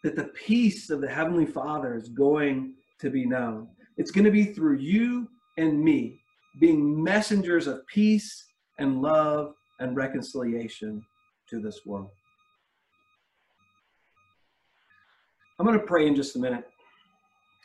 that 0.03 0.15
the 0.15 0.25
peace 0.25 0.91
of 0.91 1.01
the 1.01 1.09
Heavenly 1.09 1.47
Father 1.47 1.95
is 1.95 2.07
going 2.07 2.75
to 2.99 3.09
be 3.09 3.25
known. 3.25 3.67
It's 3.97 4.11
going 4.11 4.25
to 4.25 4.31
be 4.31 4.45
through 4.45 4.77
you 4.77 5.27
and 5.57 5.83
me 5.83 6.21
being 6.59 7.03
messengers 7.03 7.65
of 7.65 7.85
peace 7.87 8.45
and 8.77 9.01
love 9.01 9.55
and 9.79 9.95
reconciliation 9.95 11.03
to 11.49 11.59
this 11.59 11.81
world. 11.83 12.11
I'm 15.57 15.65
going 15.65 15.79
to 15.79 15.85
pray 15.85 16.05
in 16.05 16.15
just 16.15 16.35
a 16.35 16.39
minute, 16.39 16.65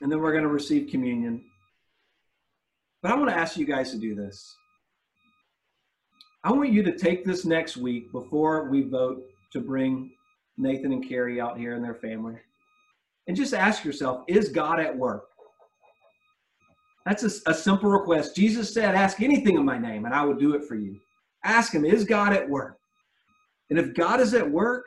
and 0.00 0.10
then 0.10 0.20
we're 0.20 0.32
going 0.32 0.42
to 0.42 0.48
receive 0.48 0.90
communion. 0.90 1.44
But 3.02 3.12
I 3.12 3.16
want 3.16 3.28
to 3.28 3.36
ask 3.36 3.58
you 3.58 3.66
guys 3.66 3.90
to 3.90 3.98
do 3.98 4.14
this. 4.14 4.56
I 6.42 6.50
want 6.50 6.72
you 6.72 6.82
to 6.82 6.96
take 6.96 7.26
this 7.26 7.44
next 7.44 7.76
week 7.76 8.10
before 8.10 8.70
we 8.70 8.82
vote 8.82 9.22
to 9.54 9.60
bring 9.60 10.10
Nathan 10.58 10.92
and 10.92 11.08
Carrie 11.08 11.40
out 11.40 11.58
here 11.58 11.74
and 11.74 11.82
their 11.82 11.94
family. 11.94 12.36
And 13.26 13.36
just 13.36 13.54
ask 13.54 13.84
yourself, 13.84 14.24
is 14.28 14.50
God 14.50 14.78
at 14.78 14.94
work? 14.94 15.24
That's 17.06 17.22
a, 17.22 17.50
a, 17.50 17.54
simple 17.54 17.90
request. 17.90 18.34
Jesus 18.34 18.72
said, 18.72 18.94
Ask 18.94 19.20
anything 19.20 19.56
in 19.56 19.64
my 19.64 19.78
name, 19.78 20.06
and 20.06 20.14
I 20.14 20.24
will 20.24 20.34
do 20.34 20.54
it 20.54 20.64
for 20.64 20.74
you. 20.74 20.98
Ask 21.44 21.74
Him, 21.74 21.84
is 21.84 22.04
God 22.04 22.32
at 22.32 22.48
work? 22.48 22.78
And 23.68 23.78
if 23.78 23.94
God 23.94 24.20
is 24.20 24.32
at 24.32 24.50
work, 24.50 24.86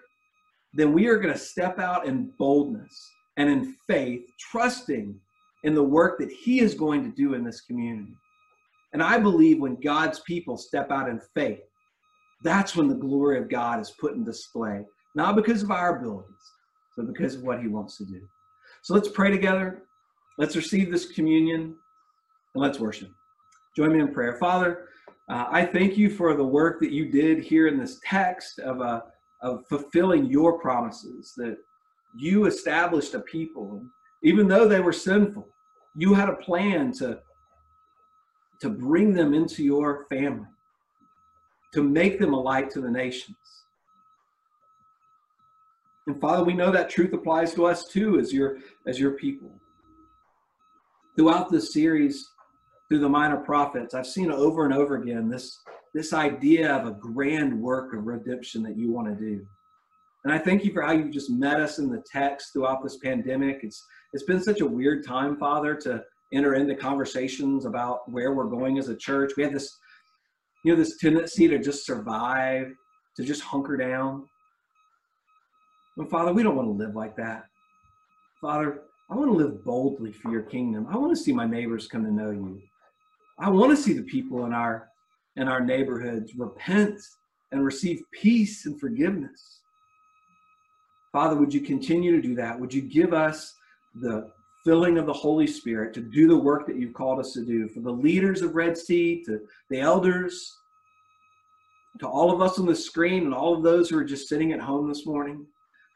then 0.74 0.94
we 0.94 1.08
are 1.08 1.18
going 1.18 1.34
to 1.34 1.40
step 1.40 1.80
out 1.80 2.08
in 2.08 2.32
boldness 2.40 2.92
and 3.38 3.50
in 3.50 3.76
faith, 3.88 4.24
trusting 4.40 5.20
in 5.64 5.76
the 5.76 5.84
work 5.84 6.18
that 6.20 6.32
He 6.32 6.60
is 6.60 6.74
going 6.74 7.04
to 7.04 7.16
do 7.16 7.36
in 7.36 7.44
this 7.44 7.62
community. 7.62 8.14
And 8.94 9.04
I 9.04 9.20
believe 9.20 9.60
when 9.60 9.76
God's 9.76 10.20
people 10.22 10.58
step 10.58 10.92
out 10.92 11.10
in 11.10 11.20
faith, 11.36 11.60
that's 12.44 12.76
when 12.76 12.88
the 12.88 12.96
glory 12.96 13.40
of 13.40 13.50
God 13.50 13.80
is 13.80 13.92
put 14.00 14.14
in 14.14 14.24
display, 14.24 14.84
not 15.16 15.36
because 15.36 15.64
of 15.64 15.72
our 15.72 15.98
abilities, 15.98 16.36
but 16.96 17.08
because 17.08 17.36
of 17.36 17.44
what 17.44 17.62
He 17.62 17.68
wants 17.68 17.98
to 17.98 18.06
do. 18.06 18.22
So 18.84 18.94
let's 18.94 19.10
pray 19.10 19.32
together. 19.32 19.84
Let's 20.38 20.56
receive 20.56 20.92
this 20.92 21.12
communion 21.12 21.76
and 22.54 22.64
let's 22.64 22.80
worship. 22.80 23.10
Join 23.76 23.94
me 23.94 24.00
in 24.00 24.14
prayer. 24.14 24.38
Father, 24.40 24.90
uh, 25.30 25.46
I 25.50 25.66
thank 25.66 25.98
you 25.98 26.10
for 26.10 26.36
the 26.36 26.44
work 26.44 26.80
that 26.80 26.92
you 26.92 27.12
did 27.12 27.40
here 27.40 27.68
in 27.68 27.78
this 27.78 28.00
text 28.06 28.60
of, 28.60 28.82
uh, 28.82 29.02
of 29.42 29.66
fulfilling 29.68 30.26
your 30.26 30.60
promises, 30.60 31.34
that 31.38 31.58
you 32.16 32.46
established 32.46 33.14
a 33.14 33.20
people, 33.22 33.84
even 34.24 34.48
though 34.48 34.68
they 34.68 34.80
were 34.80 34.94
sinful, 34.94 35.48
you 35.96 36.14
had 36.14 36.30
a 36.30 36.36
plan 36.36 36.92
to, 36.94 37.20
to 38.62 38.70
bring 38.70 39.14
them 39.14 39.34
into 39.34 39.64
your 39.64 40.06
family 40.10 40.48
to 41.74 41.84
make 41.84 42.20
them 42.20 42.34
a 42.34 42.40
light 42.40 42.70
to 42.72 42.82
the 42.82 42.90
nations. 42.90 43.38
And 46.08 46.20
Father, 46.22 46.44
we 46.44 46.54
know 46.54 46.72
that 46.72 46.90
truth 46.90 47.14
applies 47.14 47.54
to 47.56 47.66
us 47.66 47.86
too 47.86 48.18
as 48.20 48.34
your 48.34 48.58
as 48.88 49.00
your 49.00 49.12
people. 49.12 49.52
Throughout 51.18 51.52
this 51.52 51.74
series, 51.74 52.30
through 52.88 53.00
the 53.00 53.10
minor 53.10 53.38
prophets, 53.38 53.94
I've 53.94 54.08
seen 54.08 54.32
over 54.32 54.64
and 54.64 54.74
over 54.74 54.96
again 54.96 55.30
this 55.30 55.60
this 55.94 56.14
idea 56.14 56.74
of 56.74 56.88
a 56.88 56.92
grand 56.92 57.60
work 57.60 57.94
of 57.94 58.06
redemption 58.06 58.64
that 58.64 58.78
you 58.78 58.92
want 58.92 59.08
to 59.08 59.16
do. 59.16 59.46
And 60.24 60.34
I 60.34 60.38
thank 60.38 60.64
you 60.64 60.72
for 60.72 60.82
how 60.82 60.92
you've 60.92 61.12
just 61.12 61.30
met 61.30 61.60
us 61.60 61.80
in 61.80 61.90
the 61.90 62.04
text 62.10 62.54
throughout 62.54 62.84
this 62.84 62.98
pandemic. 62.98 63.60
It's 63.64 63.86
it's 64.14 64.24
been 64.24 64.42
such 64.42 64.62
a 64.62 64.66
weird 64.66 65.06
time, 65.06 65.38
Father, 65.38 65.76
to 65.76 66.04
enter 66.34 66.56
into 66.56 66.76
conversations 66.76 67.66
about 67.66 68.10
where 68.10 68.34
we're 68.34 68.46
going 68.46 68.78
as 68.78 68.90
a 68.90 68.96
church. 68.96 69.34
We 69.36 69.44
had 69.44 69.54
this 69.54 69.78
you 70.68 70.74
know, 70.74 70.80
this 70.80 70.98
tendency 70.98 71.48
to 71.48 71.58
just 71.60 71.86
survive, 71.86 72.74
to 73.16 73.24
just 73.24 73.42
hunker 73.42 73.78
down. 73.78 74.28
And 75.96 76.10
Father, 76.10 76.34
we 76.34 76.44
don't 76.44 76.58
want 76.58 76.68
to 76.68 76.74
live 76.74 76.94
like 76.94 77.16
that. 77.16 77.46
Father, 78.42 78.82
I 79.10 79.16
want 79.16 79.32
to 79.32 79.38
live 79.38 79.64
boldly 79.64 80.12
for 80.12 80.30
your 80.30 80.42
kingdom. 80.42 80.86
I 80.90 80.98
want 80.98 81.16
to 81.16 81.24
see 81.24 81.32
my 81.32 81.46
neighbors 81.46 81.88
come 81.88 82.04
to 82.04 82.12
know 82.12 82.32
you. 82.32 82.62
I 83.40 83.50
want 83.50 83.78
to 83.78 83.82
see 83.82 83.94
the 83.94 84.04
people 84.04 84.46
in 84.46 84.52
our 84.52 84.90
in 85.38 85.48
our 85.48 85.62
neighborhoods 85.62 86.36
repent 86.36 87.00
and 87.54 87.64
receive 87.64 88.02
peace 88.12 88.66
and 88.66 88.78
forgiveness. 88.78 89.62
Father, 91.14 91.38
would 91.38 91.54
you 91.54 91.62
continue 91.62 92.12
to 92.12 92.22
do 92.22 92.36
that? 92.36 92.60
Would 92.60 92.74
you 92.74 92.82
give 92.82 93.14
us 93.14 93.54
the 93.96 94.30
filling 94.68 94.98
of 94.98 95.06
the 95.06 95.14
Holy 95.14 95.48
Spirit 95.48 95.94
to 95.94 96.02
do 96.02 96.28
the 96.28 96.38
work 96.38 96.68
that 96.68 96.76
you've 96.76 96.94
called 96.94 97.22
us 97.22 97.32
to 97.32 97.46
do? 97.46 97.70
For 97.70 97.80
the 97.80 97.90
leaders 97.90 98.42
of 98.42 98.54
Red 98.54 98.78
Sea, 98.78 99.24
to 99.24 99.40
the 99.70 99.80
elders, 99.80 100.58
to 102.00 102.06
all 102.06 102.34
of 102.34 102.42
us 102.42 102.60
on 102.60 102.66
the 102.66 102.76
screen, 102.76 103.24
and 103.24 103.34
all 103.34 103.54
of 103.54 103.64
those 103.64 103.90
who 103.90 103.98
are 103.98 104.04
just 104.04 104.28
sitting 104.28 104.52
at 104.52 104.60
home 104.60 104.90
this 104.90 105.06
morning, 105.06 105.46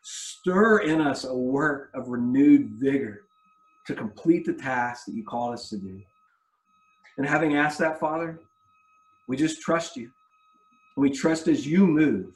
stir 0.03 0.83
in 0.83 1.01
us 1.01 1.25
a 1.25 1.35
work 1.35 1.91
of 1.93 2.07
renewed 2.07 2.69
vigor 2.79 3.23
to 3.87 3.93
complete 3.93 4.45
the 4.45 4.53
task 4.53 5.05
that 5.05 5.15
you 5.15 5.25
called 5.25 5.53
us 5.53 5.67
to 5.67 5.77
do. 5.77 6.01
And 7.17 7.27
having 7.27 7.57
asked 7.57 7.79
that, 7.79 7.99
Father, 7.99 8.39
we 9.27 9.35
just 9.35 9.61
trust 9.61 9.97
you. 9.97 10.11
We 10.95 11.09
trust 11.09 11.49
as 11.49 11.67
you 11.67 11.85
move, 11.85 12.31